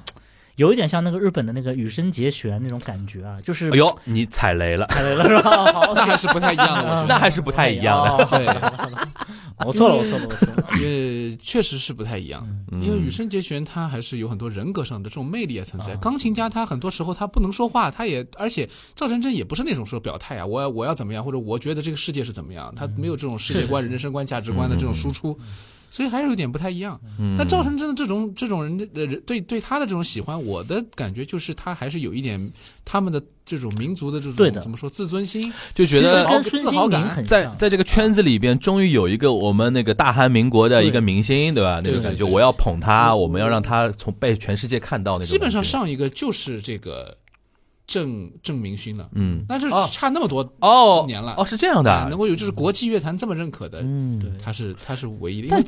[0.55, 5.49] 有一点像那个日本的那个羽生结弦那种感觉啊，就是哎呦，你踩雷了，踩雷了是吧？
[5.73, 7.07] 好，那还是不太一样的，我觉得。
[7.09, 8.11] 那还是不太一样的。
[8.11, 8.45] 哦对，
[9.65, 10.63] 我错了，我错了，我错了。
[10.71, 15.95] 呃，确实是不太一样，嗯因为羽生结弦他还是有很多人格上的这种魅力也存啊在。
[15.97, 25.37] 钢琴家他很多时候他不能说话，他也而且赵真真也不是那种说表态啊，我要我要怎么样，或者我觉得这个世界是怎么样，他没有这种世界观、人生观、价值观的这种输出。
[25.93, 27.35] 所以还是有点不太一样，嗯。
[27.37, 32.51] 但赵成真的这种这种人的呃人对对他的这种喜欢，我的感觉就是他还是有一点
[32.83, 41.75] 他们的这种民族的这种怎么说自尊心，就觉得自豪感在在这个圈子里边，终于有一个我们那个大韩民国的一个明星，对吧？
[41.75, 45.27] 那对对种感觉，我要捧他，我们要让他从被全世界看到那种。
[45.27, 47.15] 基本上上一个就是这个
[47.93, 51.03] 郑郑明勋了，嗯，那就差那么多哦。
[51.05, 51.35] 年了。
[51.37, 55.63] 哦，是这样的能够有就是国际乐坛这么认可的，嗯，对他是他是唯一的，因为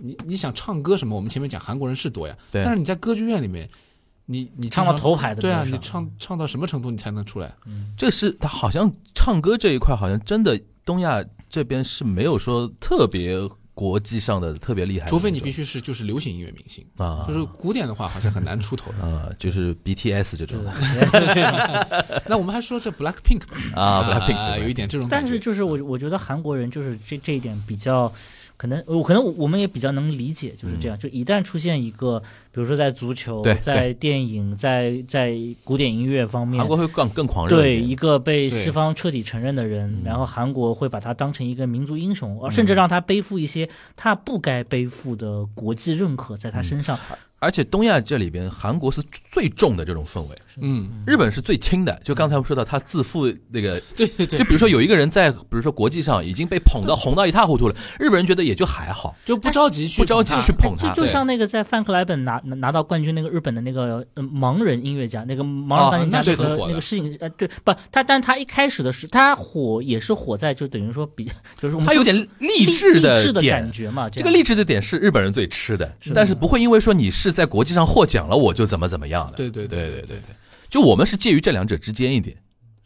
[0.00, 2.62] 你你想唱歌什么，我们前面讲韩国人是多呀，对。
[2.62, 3.68] 但是你在歌剧院里面，
[4.24, 7.54] 你你唱到头牌的对啊，你唱唱到什么程度你才能出来？
[7.98, 13.36] 这是他好像唱歌这一块，好像真的东亚这边是没有说特别
[13.78, 19.06] 国际上的特别厉害除非你必须是就是流行音乐明星，啊，就是古典的话好像很难出头的。
[19.06, 20.58] 啊， 就是 BTS 这种
[22.26, 25.24] 那我们还说这 Black Pink 吧，啊，BLACKPINK 啊有一点这种感觉。
[25.24, 28.12] 但是就是我我觉得韩国人就是这这一点比较。
[28.58, 30.98] 可能我可能我们也比较能理解，就是这样。
[30.98, 35.32] 就一旦出现一个，比如说在足球、在电影、在在
[35.62, 46.98] 古典音乐方面韩，国会更更狂热对一个被西方彻底承认的人，嗯然后韩国会把他当成一个民族英雄，而甚至让他背负一些他不该背负的国际认可在他身上。
[47.40, 52.00] 而且东亚这里边，韩国是最重的这种氛围，嗯，日本是最轻的。
[52.04, 54.38] 就刚才我们说到，他自负那个，对对对。
[54.38, 60.92] 就，比如说有一个人在，比如说国际上已经被捧到红到一塌糊涂了，日本人觉得也就还好，就不着急去不着急去捧他。
[60.92, 66.68] 就就像那个在范克莱本拿拿拿到冠军那个日本的那个、呃、盲人音乐家，那个盲人钢琴家哦那个、很火的。
[66.70, 71.30] 那个事情，呃，对，不，他但他一开始的是他火也是火在就等于说比
[71.60, 73.60] 就是我们他有点励励志的励志的点。
[73.60, 76.16] 感觉嘛，这个励志的点是日本人最吃的，是的。
[76.16, 79.34] 但是不会因为说你是是在国际上获奖了，我就怎么怎么样了。
[79.36, 80.18] 对对对对对，
[80.68, 82.36] 就我们是介于这两者之间一点，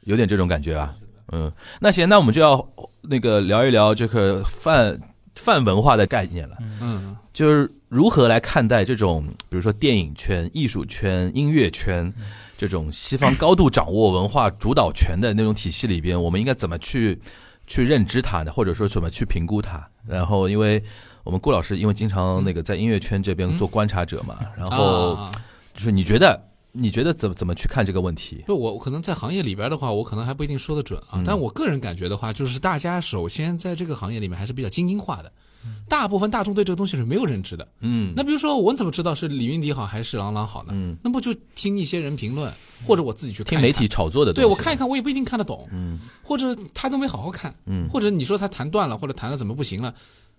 [0.03, 0.95] 有点这种感觉啊。
[1.33, 2.69] 嗯，那行，那我们就要
[3.03, 4.99] 那个聊一聊这个泛
[5.37, 6.57] 泛文化的概念了。
[6.81, 12.13] 嗯就是如何来看待这种，比如说电影圈、艺术圈、音乐圈
[12.59, 17.19] 这种西方高度掌握文化主导权的那种体系里边，我们应该怎么去
[17.67, 18.53] 去认知它呢？
[18.53, 19.83] 或者说怎么去评估它？
[20.07, 20.83] 然后，因为
[21.25, 25.33] 我们顾老师因为经常那个在音乐圈这边做观察者嘛，然后啊
[25.75, 26.41] 就是你觉得
[26.73, 28.43] 你觉得怎么怎么去看这个问题？
[28.47, 31.23] 不，我可能在行业里边的话，我可能还不一定说得准啊。
[31.25, 35.31] 但我个人感觉的话，就是大家首先在这个行业里面还是比较精英化的，
[35.87, 37.69] 大部分大众对这个东西是没有认知的。
[37.81, 38.15] 嗯。
[38.17, 40.73] 那比如说，我怎么知道是李云迪好还是郎朗好呢？
[40.75, 42.53] 嗯，那不就听一些人评论，
[42.87, 45.99] 或者我自己去看媒体炒作的对我看一看，我也不一定看得懂，嗯。
[46.23, 47.87] 或者他都没好好看，嗯。
[47.89, 49.95] 或者你说他弹断了，或者弹的怎么不行了，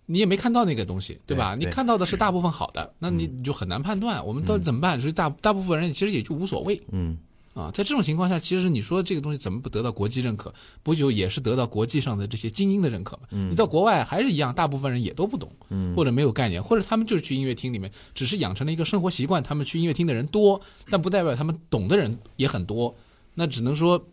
[0.05, 1.55] 你也没看到那个东西，对吧？
[1.55, 4.99] 对对你看到的是大部分好的，那你你就很难判断，我们到底怎么办？
[4.99, 7.17] 就是大大部分人其实也就无所谓嗯
[7.53, 7.71] 啊。
[7.71, 13.23] 在这种情况下，其实你说这个东西怎么不得到国际认可，不就也是得到国际上的这些精英的认可吗？
[13.31, 15.49] 你到国外还是一样，大部分人也都不懂，
[15.95, 22.93] 或者没有概念，或者他们就是去音乐厅里面，只是养成了一个生活习惯，他们去音乐厅的人多，但不代表他们懂的人也很多。
[23.35, 24.05] 那只能说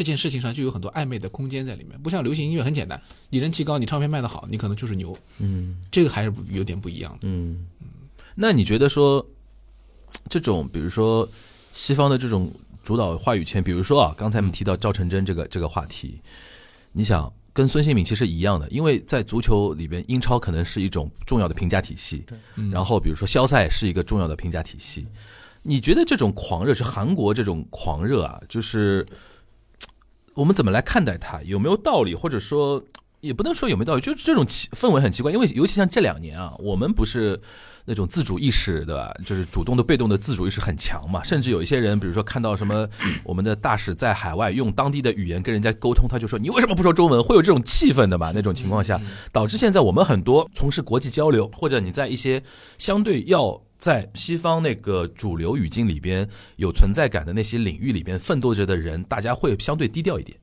[0.00, 2.98] 这件事情上就有很多暧昧的空间在里面，不像流行音乐很简单，
[3.28, 5.76] 你人气高，你唱片卖得好，你可能就是牛，嗯。
[5.90, 7.18] 这个还是有点不一样的。
[7.24, 7.66] 嗯，
[8.34, 9.22] 那你觉得说
[10.30, 11.28] 这种，比如说
[11.74, 12.50] 西方的这种
[12.82, 16.18] 主导话语权，比如说啊，刚才我们提到赵成真这个这个话题，
[16.92, 22.24] 你想跟孙兴敏其实一样的，因为在足球里边，英超可能是一种重要的评价体系，
[22.56, 22.70] 嗯。
[22.70, 25.06] 然后比如说肖赛是一个重要的评价体系，
[25.60, 29.06] 你觉得这种狂热是韩国这种狂热啊，就是
[30.40, 31.42] 我们怎么来看待它？
[31.42, 32.14] 有没有道理？
[32.14, 32.82] 或者说
[33.20, 35.30] 也不能说有没有道理，就是这种奇氛围很奇怪。
[35.30, 37.38] 因为尤其像这两年啊，我们不是
[37.84, 39.14] 那种自主意识，对吧？
[39.24, 41.22] 就是主动的、被动的自主意识很强嘛。
[41.24, 42.88] 甚至有一些人，比如说看到什么
[43.24, 47.22] 我们的大使在海外用当地的语言跟人家沟通，他就说你为什么不说中文？
[47.22, 48.32] 会有这种气氛的嘛？
[48.34, 49.00] 那种情况下，
[49.32, 52.42] 导致现在我们很多从事国际交流，或者你在一些
[52.78, 53.60] 相对要。
[53.80, 60.36] 在西方那个主流语境里边有存在感的那些领域里边奋斗着的人，大家会相对低调一点，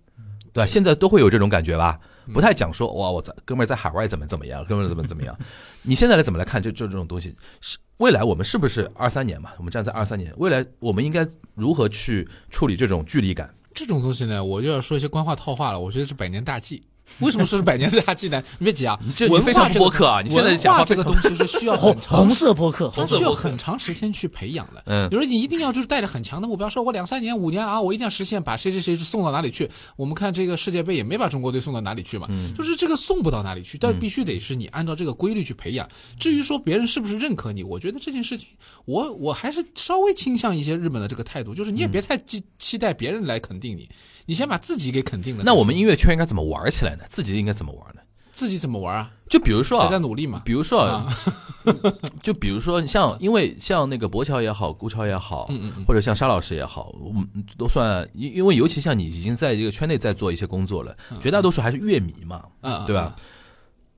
[0.52, 0.66] 对吧？
[0.66, 2.00] 现在都会有这种感觉吧？
[2.34, 5.38] 不太讲说哇，我在哥们儿在海外怎么怎么样，哥们儿怎么怎么样。
[5.82, 7.36] 你现在来怎么来看就就这种东西？
[7.62, 9.52] 是未来我们是不是二三年嘛？
[9.58, 13.54] 我们站在二三年，未来我们应该如何去处理这种距离感？
[13.74, 15.80] 这种东西呢，我就要说一些官话套话了。
[15.80, 16.84] 我觉得是百年大计。
[17.20, 18.42] 为什么说是百年大计呢？
[18.60, 19.00] 你别急啊，
[19.30, 24.84] 文化这个播客啊你现在文化这个东西是需要红很长红色播客，它需要很长时间去培养的。
[24.86, 29.70] 嗯比如说你一定要就是带着很强的目标，说我两三年、五年啊，我一定要实现把谁谁谁送到哪里去。
[29.96, 35.88] 我们看这个世界杯也没把中国队送到哪里去嘛，就是这个送不到哪里去，但必须得是你按照这个规律去培养。
[36.20, 38.50] 至于说别人是不是认可你，我觉得这件事情，
[38.86, 43.90] 我我还是稍微倾向一些日本的这个态度，就是你也别太期期待别人来肯定你，
[44.28, 45.44] 你先把自己给肯定了。
[45.44, 47.04] 那我们音乐圈应该怎么玩起来呢？
[47.10, 48.02] 自己应该怎么玩呢？
[48.32, 49.12] 自己怎么玩啊？
[49.28, 50.44] 就比如说啊，大家努力嘛。
[50.46, 51.74] 比如说啊啊，
[52.22, 63.16] 就比如说像，因为像那个博乔也好，顾超也好，嗯嗯嗯或者像沙老师也好，我们都算，因因为尤其像你已经在这个圈内在做一些工作了，绝大多数还是乐迷嘛，嗯，对吧？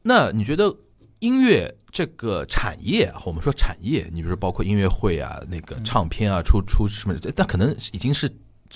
[0.04, 0.74] 那你觉得
[1.20, 8.34] 音乐这个产业啊，我们说产业，你比如说包括音乐会啊，那个唱片啊，出出什么，但可能已经是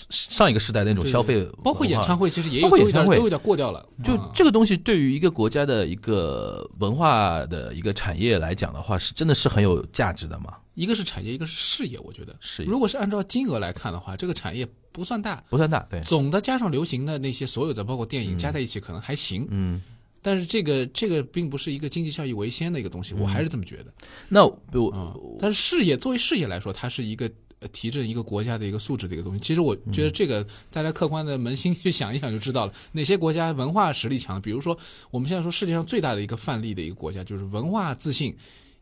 [0.10, 2.18] 上一个时代的那种消费，包括演唱。
[2.18, 3.86] 会，其实也有都有演唱会点都有点过掉了。
[4.04, 10.54] 就啊这个东西对于一个国家的一个文化的一个产业来讲的话，是真的是很有价值的嘛？
[10.76, 12.00] 一个是产业，一个是事业。
[12.00, 19.48] 我觉得，事业如果是按照金额来看的话，这个产业不算大，不算大，对，总的加上流行的那些所有的，包括电影加在一起，可能还行。
[19.50, 19.82] 嗯。
[20.26, 23.94] 但是这个这个并不是一个经济效益为先的一个东西，我还是这么觉得
[24.30, 25.14] 那我啊。
[25.38, 29.39] 但是事业作为事业来说，它是一个呃提振一个国家的一个素质的一个东西。
[29.39, 34.41] 其实我觉得这个大家客观的扪心去想一想就知道了，哪些国家文化实力强。
[34.41, 34.78] 比如说
[35.11, 38.36] 我们现在说世界上最大的一个范例的一个国家，就是文化自信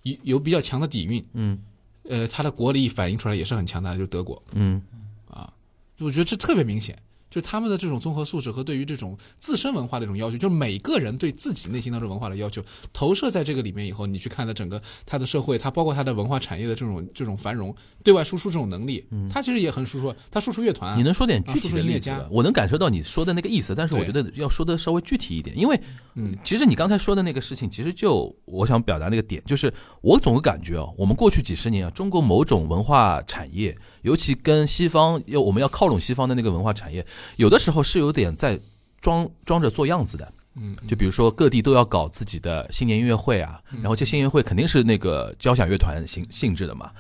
[0.04, 1.60] 有有比较强的底蕴，嗯
[2.04, 4.42] 呃，它的国力反映出来也是很强大的，就是德国。
[4.54, 4.82] 嗯
[5.30, 5.52] 啊
[6.00, 6.98] 我觉得这特别明显，
[7.32, 12.62] 就是他们的这种综合素质和对于这种自身文化的一种要求，就是每个人对自己内心当中文化的要求
[12.92, 17.74] 投射在这个里面以后，你去看它整个它的社会，它包括它的文化产业的这种这种繁荣，
[18.04, 22.28] 对外输出这种能力，它其实也很输出，它输出乐团啊，你能说点具体的例子吧？
[22.30, 25.82] 我能感受到你说的那个意思，但是我觉得要说的稍微具体一点，因为
[26.16, 26.38] 嗯。
[26.44, 29.72] 其实你刚才说的那个事情，其实就我想表达那个点，就是
[30.02, 37.06] 我总感觉哦，我们过去几十年啊，中国某种文化产业，尤其跟西方要我们要靠拢西方的那个文化产业，
[37.38, 38.60] 有的时候是有点在
[39.00, 40.34] 装装着做样子的。
[40.56, 46.92] 嗯，就比如说各地都要搞自己的新年音乐会啊，然后这新年会肯定是那个交响乐团性性质的嘛。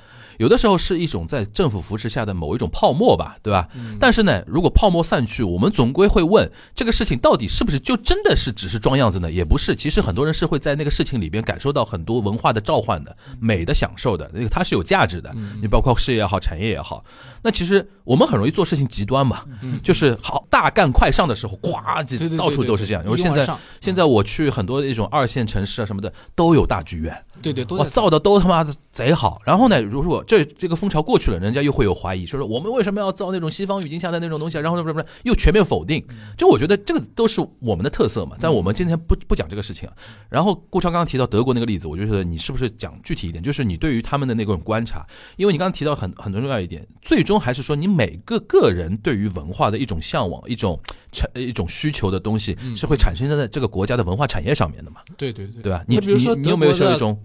[0.41, 3.69] 有的时候是一种在政府扶持下的某一种泡沫吧，对吧？
[3.99, 9.31] 但是呢，如果泡沫散去，我们总归会问这个事情到底是不是就真的是只是装样子呢？
[9.31, 15.31] 也不是，其实很多人是会在那个事情里边感受到很多文化的召唤的、美的享受的，那个它是有价值的。
[15.61, 17.05] 你包括事业也好，产业也好，
[17.43, 19.43] 那其实我们很容易做事情极端嘛，
[19.83, 23.05] 就是好大干快上的时候，咵，对对对到处都是这样。
[23.05, 23.47] 因为现在
[23.79, 29.39] 现在我去很多那种二线城市啊什么的都有大剧院，对对，都哇，在造的都他妈的贼好。
[29.45, 34.61] 然后呢，如果这这个风潮过去了，人家又会有怀疑，说说我们为什么要造那种西方语境下的那种东西啊？
[34.61, 36.01] 然后呢，不是不是，又全面否定。
[36.37, 38.37] 就我觉得这个都是我们的特色嘛。
[38.39, 39.93] 但我们今天不不讲这个事情啊。
[40.29, 43.43] 然后顾超刚刚提到德国那个例子，我就觉得你是不是讲具体一点？
[43.43, 45.05] 就是你对于他们的那种观察，
[45.35, 50.79] 因为你刚刚提到很很重要一点，最终还是说你每个个人对于文化的一种向往、一种
[51.11, 55.01] 产一种需求的东西，是会产生在这个国家的文化产业上面的嘛？
[55.17, 55.83] 对对对对吧？
[55.89, 57.19] 你比如说你你有没有说一种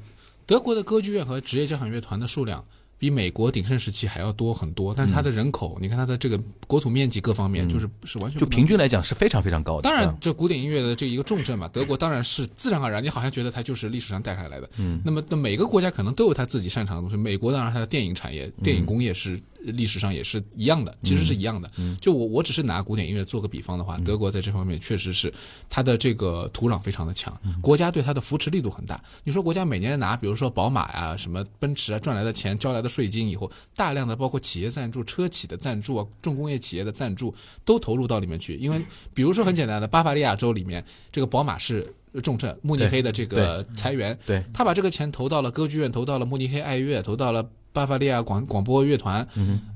[0.47, 2.65] 德国的歌剧院和职业交响乐团的数量
[2.99, 9.83] 比美国鼎盛时期还要多很多，但是它的人口，你看它的这个国土面积各方面，就是是完全就平均来讲是非常非常高的。
[9.83, 14.71] 当然嗯，这古典音乐的这一个重镇嘛，德国当然是自然而然，你好像觉得它就是历史上带下来的。
[14.79, 17.17] 嗯，那么那每个国家可能都有它自己擅长的东西。
[17.17, 19.39] 美国当然它的电影产业、电影工业是
[19.73, 21.71] 历史上也是一样的，其实是一样的。
[22.01, 25.33] 就我我只是拿古典音乐做个比方的话，德国在这方面确实是
[25.69, 29.03] 它的这个土壤非常的强，国家对它的扶持力度很大。
[29.25, 38.55] 你说国家每年拿，比如说宝马呀、什么奔驰啊赚来的钱、交来的税金以后，大量的包括企业赞助、车企的赞助啊、重工业企业的赞助都投入到里面去。
[38.57, 38.81] 因为
[39.13, 41.93] 比如说很简单的，巴伐利亚州里面这个宝马是
[42.23, 47.51] 重镇，慕尼黑的这个裁员，对他把这个钱投到了歌剧院，投到了慕尼黑爱乐，投到了。
[47.77, 49.27] 巴伐利亚广广播乐团，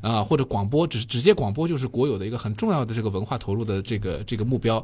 [0.00, 4.82] 啊、或者广播，只直接广播就是国有的一个很重要的这个文化投入的这个这个目标。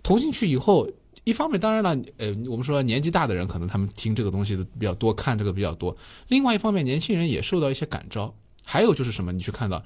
[0.00, 0.88] 投进去以后，
[1.24, 5.92] 一方面当然了，呃，我们说年纪大的人可能他们听这个东西的比较多，看这个比较多；
[6.28, 8.32] 另外一方面，年轻人也受到一些感召。
[8.64, 9.32] 还有就是什么？
[9.32, 9.82] 你去看到，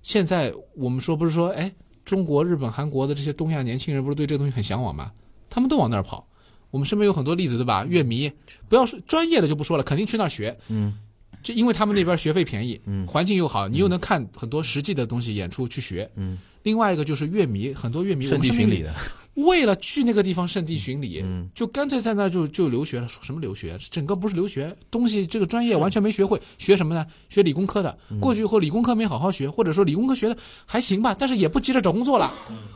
[0.00, 1.70] 现在我们说不是说，哎，
[2.02, 5.12] 中国、日本、韩国的这些东亚年轻人不是对这个东西很向往吗？
[5.50, 6.26] 他们都往那儿跑。
[6.70, 7.84] 我们身边有很多例子，对吧？
[7.84, 8.32] 乐迷，
[8.68, 10.58] 不要说专业的就不说了，肯定去那儿学。
[10.66, 10.98] 嗯，
[11.44, 16.10] 就因为他们那边学费便宜，嗯，环境又好，你又能看很多实际的东西演出去学。
[16.16, 18.92] 嗯，另外一个就是乐迷，很多乐迷，我圣们身边里的，
[19.34, 21.24] 为了去那个地方圣地巡礼，
[21.54, 23.08] 就干脆在那就就留学了。
[23.08, 23.78] 说什么留学？
[23.90, 27.04] 整个不是留学，东西这个专业完全没学会，学什么呢？
[27.28, 27.98] 学理工科的。
[28.20, 32.32] 过去以后理工科没好好学，或者说理工科学的还行吧，但是也不急着找工作了。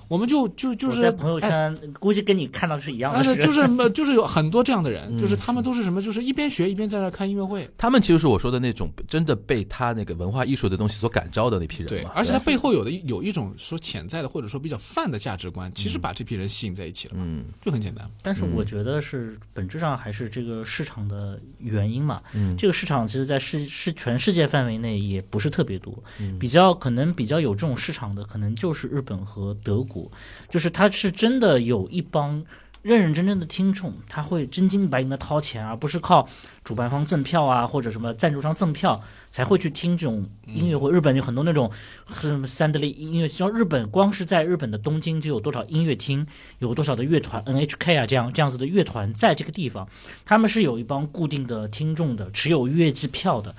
[0.09, 7.69] 我们就就就是在朋友哎圈估计跟你看到的是一样啊，的，对，就是呃就是有很多这样的人，就是他们都是什么，就是一边学一边在那看音乐会。
[7.77, 11.89] 他们其实是我说的那种真的被他那个文化艺术的东西所感召的那批人，。
[11.89, 18.11] 对而且他背后有的有一种说潜在的或者说比较泛的价值观，其实把这批人吸引在一起了嘛，嗯就很简单。
[18.22, 22.22] 但是我觉得是本质上还是这个市场的原因嘛。
[22.32, 26.03] 嗯，这个市场其实，在世世全世界范围内也不是特别多，
[26.40, 30.11] 比较可能比较有这种市场的，可能就是日本和德国，
[30.49, 32.44] 就是它是真的有一帮。
[32.83, 36.26] 认认真真的听众，他会真金白银的掏钱，而不是靠
[36.64, 40.91] 主办方赠票啊，或者什么赞助商赠票才会去听这种音乐会。
[40.91, 41.70] 日本有很多那种
[42.09, 46.26] 什么三得利音乐，像日本光是在日本的东京就有多少音乐厅，
[46.61, 49.89] 有多少的乐团 NHK 啊这样这样子的乐团在这个地方，
[50.24, 53.55] 他们是有一帮固定的听众的，持有月季票的，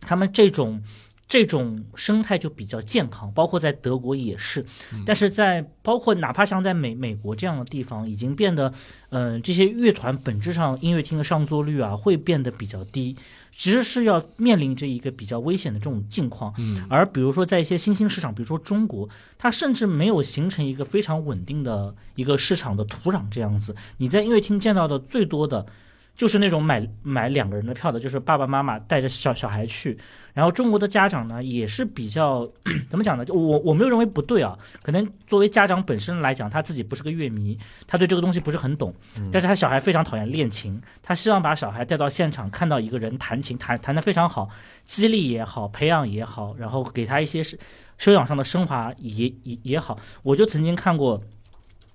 [0.00, 0.82] 他们这种。
[1.28, 4.64] 这种生态就比较健康，包括在德国也是，
[5.04, 8.72] 但是在包括哪怕像在美美国这样的地方，已经变得，
[9.10, 13.14] 嗯、这些乐团本质上音乐厅的上座率啊会变得比较低，
[13.52, 16.54] 其实是要面临着一个比较危险的这种境况。
[16.56, 19.06] 嗯，而比如说在一些新兴市场，比如说中国，
[19.36, 23.76] 它甚至没有形成一个非常稳定的一个市场的土壤这样子。
[23.98, 25.66] 你在音乐厅见到的最多的。
[26.18, 29.96] 就是那种买买两个人的票的，就是爸爸妈妈带着小小孩去，
[30.34, 32.44] 然后中国的家长呢也是比较
[32.90, 33.24] 怎么讲呢？
[33.24, 37.56] 就我我没有认为不对啊，可能作为家长本身来讲，他自己不是个乐迷，
[37.86, 38.92] 他对这个东西不是很懂，
[39.30, 44.48] 但是他小孩非常讨厌练琴，他希望把小孩带到现场，看到一个人弹琴弹弹得非常好，
[44.84, 47.56] 激励也好，培养也好，然后给他一些是
[47.96, 51.22] 修养上的升华也也也好，我就曾经看过。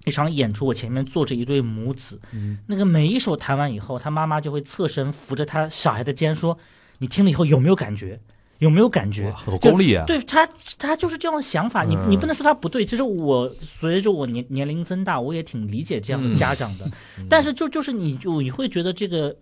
[0.06, 2.20] 一场演出，我前面坐着一对母子，
[2.68, 6.58] 那个每一首弹完以后，他妈妈就会侧身扶着他小孩的肩说
[7.00, 8.20] ：“你听了以后有没有感觉？
[8.60, 10.04] 有没有感觉？”哇，好功利啊！
[10.06, 10.48] 对他，
[10.78, 11.84] 他就是这样的想法。
[11.84, 12.86] 你你不能说他不对。
[12.86, 16.90] 其实我随着我年年龄增大，我也挺理解这样的家长的。
[17.30, 19.36] 但是就就是你就你会觉得这个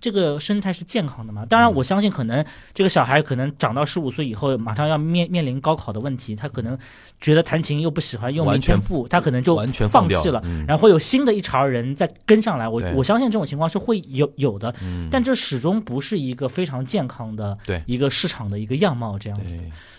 [0.00, 1.44] 这个生态是健康的嘛？
[1.46, 6.78] 当然，我相信可能这个小孩可能长到十五岁以后，马上要面面临高考的问题，他可能
[7.20, 9.56] 觉得弹琴又不喜欢，又没完全天赋，他可能就
[9.88, 10.42] 放弃了。
[10.66, 15.08] 然后会有新的一茬人再跟上来，我我相信这种情况是会有有的，嗯。
[15.10, 19.56] 但这始终不是一个非常健康的一个市场的一个样貌这样子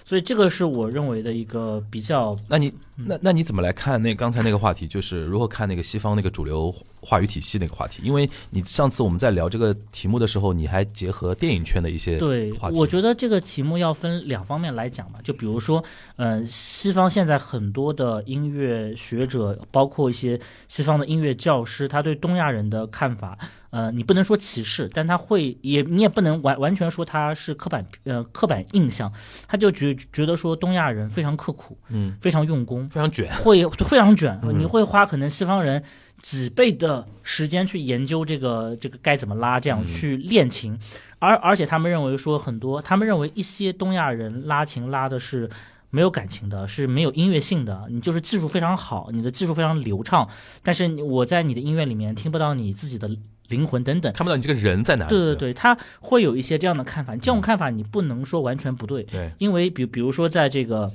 [0.09, 8.01] 所以这个是我认为的一个比较那你嗯那那你怎么来看那刚才那个话题，就是如何看那个西方那个主流话语体系那个话题？
[8.03, 15.19] 因为你上次我们在聊这个题目的时候，你还结合电影圈的一些对话，我觉得这个题目要分两方面来讲嘛。
[15.23, 15.83] 就比如说，
[16.15, 23.37] 呃，西方现在很多的音乐学者，包括一些西方的音乐教师，他对东亚人的看法，
[23.71, 29.11] 呃，你不能说歧视，但他会也你也不能完完全说他是刻板呃刻板印象，
[29.47, 35.83] 他就觉觉得说东亚人非常刻苦，嗯，非常用功，非常卷，会非常卷，你会花可能西方人
[36.21, 40.77] 几倍的时间去研究这个这个该怎么拉，这样去练琴，
[41.19, 45.49] 而而且他们认为说很多，他们认为一些东亚人拉琴拉的是。
[45.91, 47.87] 没有感情的，是没有音乐性的。
[47.89, 50.29] 你就是技术非常好，你的技术非常流畅，
[50.61, 53.09] 但是我在你的音乐里面听不到你自己的
[53.49, 54.11] 灵魂等等。
[54.13, 55.09] 看不到你这个人在哪里。
[55.09, 57.15] 对对对，他会有一些这样的看法。
[57.15, 60.91] 这种看法你不能说完全不对，对，因为比比如说在这个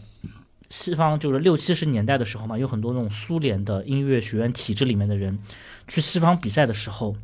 [0.71, 5.39] 西方就是六七十年代的时候嘛，有很多那种苏联的音乐学院体制里面的人
[5.87, 7.17] 去西方比赛的时候，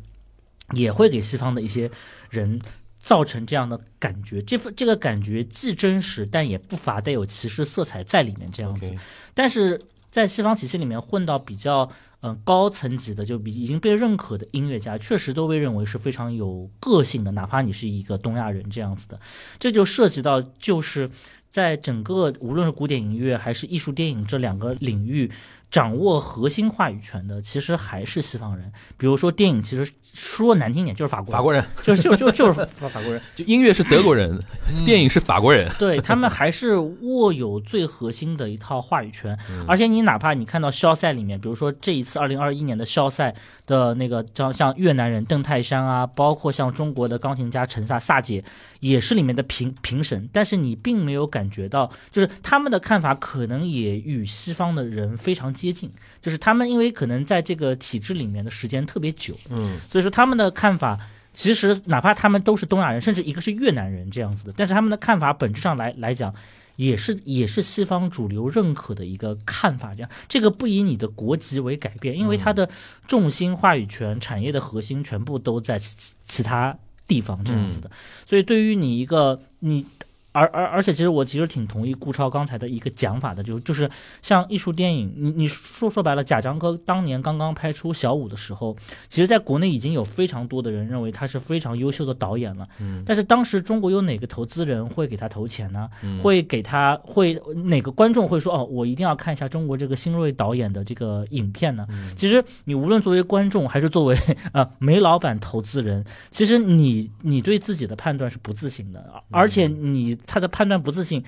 [0.73, 1.89] 也会给西方的一些
[2.29, 2.61] 人
[2.99, 4.41] 造成这样的感觉。
[4.41, 8.93] 这份这个感觉既真实，但也不乏带有歧视色彩在里面这样子。
[9.33, 11.91] 但是在西方体系里面混到比较
[12.21, 19.19] 嗯、高层级的，就比已经被认可的音乐家，确实都被认为是非常有个性的，哪怕你是一个东亚人这样子的，
[19.59, 21.09] 这就涉及到就是
[21.49, 25.31] 在整个无论是古典音乐还是艺术电影这两个领域。
[25.71, 28.71] 掌握核心话语权的，其实还是西方人。
[28.97, 33.21] 比如说电影，其实说难听点就是法国人，法国人就是就就就是法法国人。
[33.33, 34.37] 就音乐是德国人，
[34.85, 35.71] 电影是法国人。
[35.79, 43.33] 对他们还是握有最核心的一套话语权，嗯而且你哪怕你看到肖赛里面，比如说这一次二零二一年的肖赛
[43.65, 48.43] 的那个像像越南人邓泰山啊，包括像中国的钢琴家陈萨萨姐，
[48.81, 55.89] 也是里面的评评审，但是你并没有感觉到，就是他们的看法可能也与西方的人非常接近，
[56.21, 60.99] 就是他们因为可能在这个体制里面的时间特别久，嗯，所以说他们的看法。
[61.33, 66.35] 其实，哪怕他们都是东亚人，甚至一个是越南人这样子的，但是他们的看法本质上来来讲，
[66.75, 69.95] 也是也是西方主流认可的一个看法。
[69.95, 72.69] 这样，这个不以你的国籍为改变，因为它的
[73.07, 77.89] 重心、话语权、产业的核心全部都在其其其他地方这样子的。
[78.27, 79.85] 所以，对于你一个你。
[80.31, 83.89] 而而而且，其实我其实挺同意顾超刚才的一个讲法的，就就是
[84.21, 88.75] 像艺术电影，你你说说白了，贾樟柯当年刚刚拍出小五的时候，
[89.09, 92.67] 其实在国内已经有非常多的人认为他是非常优秀的导演了。
[92.79, 95.89] 嗯，但是当时中国有哪个投资人会给他投钱呢？
[96.03, 97.33] 嗯会给他会
[97.65, 101.85] 哪个观众会说哦，我一定要看一下中国这个新锐导演的这个影片呢？
[101.89, 104.17] 嗯其实你无论作为观众还是作为
[104.53, 111.23] 呃煤老板投资人，其实你你对自己的判断是不自信的，而且你他的判断不自信。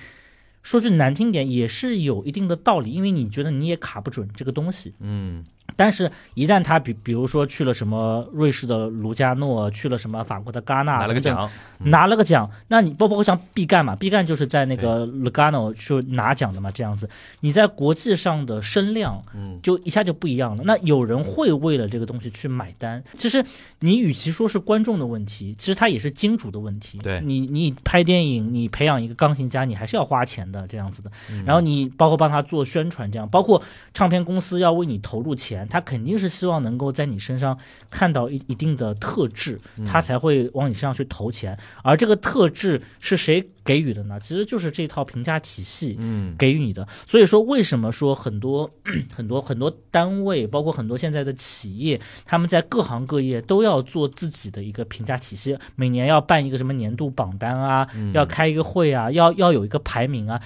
[0.62, 5.44] 说句难听点，也是有一定的道理，因为你觉得你也卡不准这个东西，嗯，
[5.76, 17.08] 但是，一旦他比比如说去了什么瑞士的卢加诺，去了什么法国的戛纳，拿了个奖，拿了个奖，那你包包括像毕赣嘛，毕赣就是在那个 Lugano 就拿奖的嘛，这样子，
[17.40, 20.62] 你在国际上的声量，嗯，就一下就不一样了。
[20.64, 23.44] 那有人会为了这个东西去买单，其实
[23.80, 26.98] 你与其说是观众的问题，其实它也是金主的问题。
[26.98, 27.20] 对。
[27.24, 31.10] 你你拍电影，你培养一个钢琴家，你还是要花钱的这样子的。
[31.30, 31.44] 嗯。
[31.44, 33.62] 然后你包括帮他做宣传，这样包括
[33.92, 37.58] 唱片公司要为你投入钱，他肯定是希望能够在你身上
[37.90, 41.58] 看到一一定的特质，嗯他才会往你身上去投钱。
[41.82, 44.18] 而这个特质是谁给予的呢？
[44.20, 46.86] 其实就是这套评价体系，嗯，给予你的。
[47.06, 48.70] 所以说，为什么说很多
[49.12, 60.40] 很多很多单位，包括很多现在的企业，他们在各行各业都要做自己的一个评价体系，每年要办一个什么年度榜单啊，要开一个会啊，要要有一个排名啊。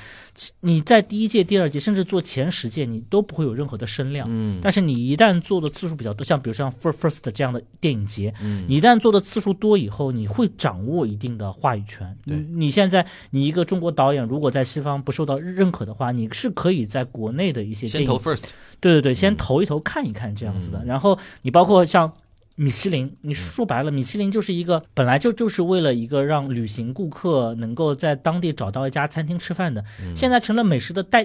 [0.60, 4.28] 你在第一届、第二届，甚至做前十届，你都不会有任何的声量。
[4.30, 12.16] 嗯但是你一旦做的次数比较多，像比如像 First 这样的电影节，嗯你一旦做的次数多以后，你会掌握一定的话语权。
[12.26, 18.44] 对你你现在你一个中国导演，如果在西方不受到认可的话，你是可以在国内的一些先投，first，
[18.80, 20.84] 对对对，先投一投看一看这样子的。
[20.84, 22.12] 然后你包括像。
[22.60, 29.84] 米其林，你说白了，米其林就是一个本来就就是为了一个让旅行顾客能够在当地找到一家餐厅吃饭的，
[30.16, 31.24] 现在成了美食的代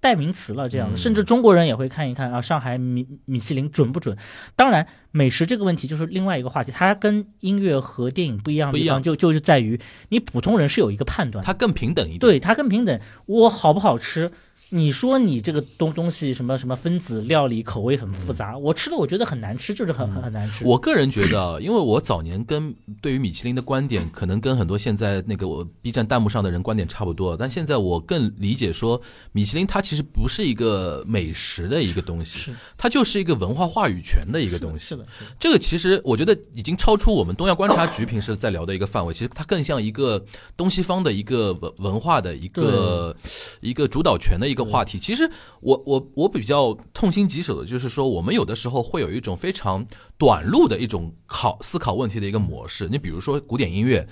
[0.00, 4.16] 代名词了，这样甚至中国人也会看一看啊，上海米米其林准不准？
[4.56, 9.78] 当然，美食这个问题就是另外一个话题，它跟音乐和电影不一样的地方就就是在于，
[10.08, 12.18] 你普通人是有一个判断，它更平等一点。
[12.18, 14.32] 对它更平等，我好不好吃？
[14.72, 20.64] 你说你这个东东西什么什么分子料理口味很复杂，我吃的我觉得很难吃，就是很很很难吃。
[20.64, 29.00] 我个人觉得，因为我早年跟对于米其林的观点，可能跟很多现在那个我 B 站弹幕上的人观点差不多，但现在我更理解说，
[29.32, 34.90] 米其林它其实不是一个美食的一个东西，它就是一个文化话语权的一个东西。
[34.90, 35.30] 是的，是的。
[35.40, 40.24] 这个其实我觉得已经超出我们东亚观察局平时在聊的一个范围，其实它更像一个
[40.56, 43.16] 东西方的一个文文化的一个
[43.60, 44.98] 一个主导权的一个话题。
[44.98, 45.30] 其实
[45.60, 49.86] 我我我比较痛心疾首的就是说，我们有的时候会有一种非常
[50.18, 52.88] 短路的一种考思考问题的一个模式。
[52.90, 54.06] 你比如说古典音乐。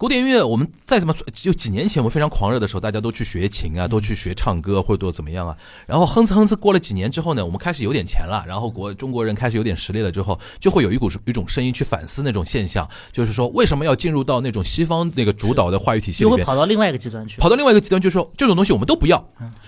[0.00, 5.54] 古典音乐，我们再怎么，就几年前我们非常狂热的时候，大家都去学琴啊，都去学唱歌或者都怎么样啊。
[5.86, 16.46] 然后哼哧哼哧过了几年之后呢，我们开始有点钱了，然后国中国人开始有点实力了之后，就会有一股一种声音去反思那种现象，就是说为什么要进入到那种西方那个主导的话语体系里边？
[16.46, 17.38] 跑到另外一个极端去。
[17.38, 19.22] 跑到另外一个极端，就是说这种东西我们都不要。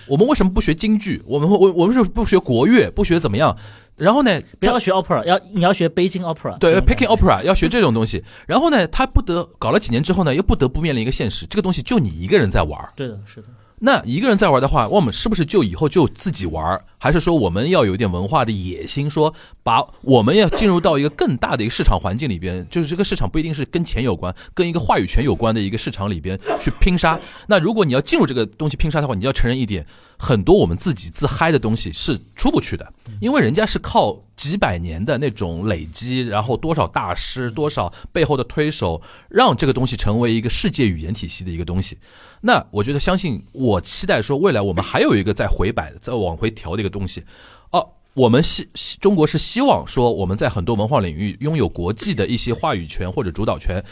[0.07, 1.21] 我们为什么不学京剧？
[1.27, 3.55] 我们我我们是不学国乐，不学怎么样？
[3.95, 6.57] 然后呢，不要学 opera，要你要学北京 opera。
[6.57, 8.23] 对这种感觉，Peking Opera 要学这种东西。
[8.47, 12.89] 然后呢，他不得搞了几年之后呢，又不得不面临一个现实，这个东西就你一个人在玩。
[12.95, 13.47] 对的，是的。
[13.79, 16.81] 那一个人在玩的话，我们是不是就以后就自己玩儿？
[17.03, 27.19] 还是说我们要有一点文化的野心，说把我们要进入到一个更大的一个市场环境里边，就是这个市场不一定是跟钱有关，跟一个话语权有关的一个市场里边去拼杀。
[27.47, 29.85] 那如果你要进入这个东西拼杀的话，你要承认一点，
[30.17, 41.97] 很多我们自己自嗨的东西是出不去的，因为人家是靠几百年的那种累积，然后多少大师，多少背后的推手，让这个东西成为一个世界语言体系的一个东西。
[42.45, 47.25] 那我觉得，相信我期待说，未来我们还有一个再回摆、再往回调的一个东西。
[47.71, 53.83] 哦，我们希希中国是希望说我们在很多文化领域拥有国际的一些话语权或者主导权，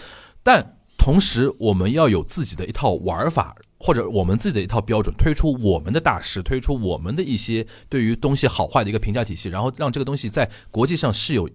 [0.41, 3.53] 但同时我们要有自己的一套玩法。
[3.83, 11.49] 或者我们自己的一套标准，推出我们的大师，推出我们的一些对于东西好坏的一个评价体系，然后让这个东西在国际上是有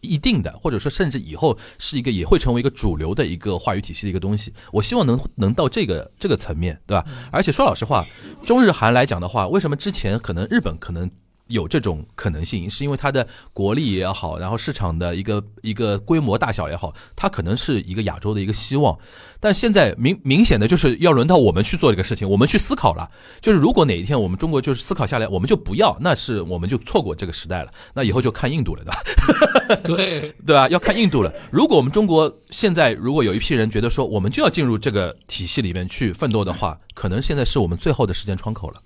[0.00, 4.52] 一定的，或者说甚至以后是一个也会成为一个主流的一个话语体系的一个东西。
[4.72, 7.04] 我希望能能到这个这个层面，对吧？
[7.30, 8.04] 而且说老实话，
[8.44, 11.10] 中日韩来讲的话，为什么之前可能日本可能
[11.52, 18.98] 有这种可能性，是因为它的国力也好，然后市场的一个一个规模大小也好，它可能是一个亚洲的一个希望。
[19.38, 23.10] 但现在明明显的就是要轮到我们去做这个事情，我们去思考了。
[23.40, 27.72] 就是如果哪一天我们中国就是思考下来，我们就不要，那是我们就错过这个时代了。
[27.94, 29.82] 那以后就看印度了，对吧？
[29.84, 30.68] 对， 对吧？
[30.68, 31.32] 要看印度了。
[31.50, 38.80] 如果我们中国现在如果有一批人觉得说我们就要进入这个体系里面去奋斗的话，可能现在是我们最后的时间窗口了。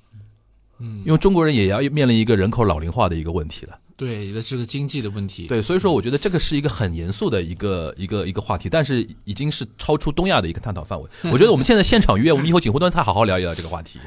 [0.78, 3.78] 嗯，因为中国人也要面临一个人口老龄化的一个问题了。
[3.98, 5.46] 对，的这个经济的问题。
[5.46, 11.08] 对，所以说我觉得这个是一个很严肃的一个一个一个话题，但是已经是超出东亚的一个探讨范围。
[11.32, 13.98] 我觉得我们现在现场约，我们以后锦湖端菜好好聊一聊这个话题，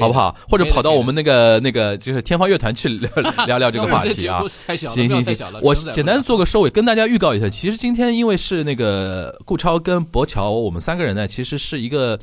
[0.00, 0.34] 好不好？
[0.48, 3.10] 或者跑到我们那个那个就是天方乐团去聊
[3.46, 4.40] 聊聊这个话题啊。
[4.66, 5.34] 太小了，行行。
[5.34, 7.46] 行我简单了做个收尾，跟大家预告一下。
[7.46, 12.18] 其实今天因为是那个顾超跟博乔，我们三个人呢，其实是一个。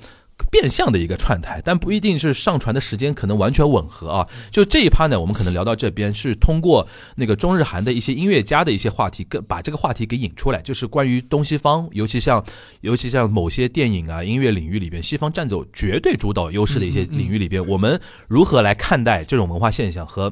[0.50, 4.28] 变相的一个串台，但不一定是上传的时间可能完全吻合啊。
[4.52, 12.44] 就这一趴呢，我们可能聊到这边，是通过那个中日韩的一些音乐家的一些话题，跟把这个话题给引出来，就是关于东西方，尤其像
[12.82, 20.32] 尤其像某些电影啊、音乐领域里边，西方占走绝对主导优势的一些领域里边，我们如何来看待这种文化现象和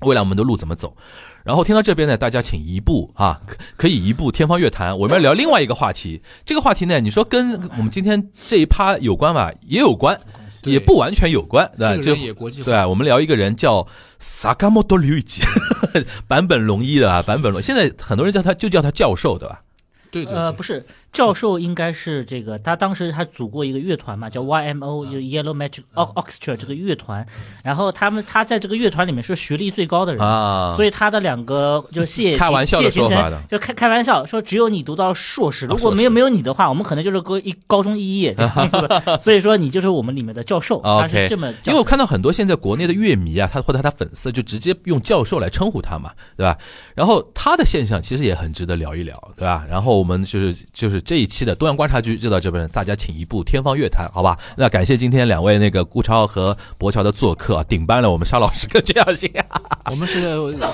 [0.00, 0.96] 未来我们的路怎么走？
[1.44, 6.20] 然后听到这边呢，大家请移步啊，可可以移步天方乐坛，我们要聊另外一个话题。
[6.44, 10.18] 这个话题呢，你说跟我们今天这一趴有关吧，也有关，
[10.64, 11.96] 也不完全有关，对？
[11.96, 12.66] 就这个人也国际化。
[12.66, 13.86] 对啊，我们聊一个人叫
[14.20, 15.42] Sakamoto Ryuichi，
[16.28, 19.62] 坂本龙一的啊，坂本龙，现在很多人叫他就叫他教授，对吧？
[20.10, 27.26] 对对呃，对不是，教授应该是这个，他当时他组过一个乐团嘛，叫 YMO，就是 Yellow Magic Or- Orchestra 这个乐团，
[27.64, 30.24] 然后他们他在这个乐团里面是学历最高的人。
[30.24, 33.40] 啊，所以他的两个就谢开玩笑的谢秦说法的。
[33.48, 38.70] 就开开玩笑说，只有你读到硕士，如果没有没有你的话，我们可能就是个一高中肄业这样。
[38.70, 39.18] 子的。
[39.18, 46.56] 所以说你就是我们里面的教授，他是这么因为我看到很多现在国内的乐迷啊，他或者他粉丝就直接用教授来称呼他嘛，对吧？
[46.94, 49.66] 然后他的现象其实也很值得聊一聊，对吧？
[49.68, 54.38] 然后我们就是就是这一期的东阳观察局就到这边，大家请一步天方乐坛，好吧？
[54.56, 59.30] 那感谢今天两位那个顾超和博乔的做客啊，顶班了我们沙老师跟这样星，
[59.90, 60.20] 我们是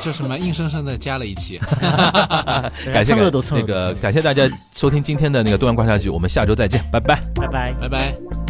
[0.01, 1.59] 就什么硬生生的加了一期。
[2.93, 7.21] 感谢那个感谢大家收听今天的那个东阳观察局，我们下周再见，拜拜。
[7.35, 7.73] 拜拜。
[7.81, 8.46] 拜拜。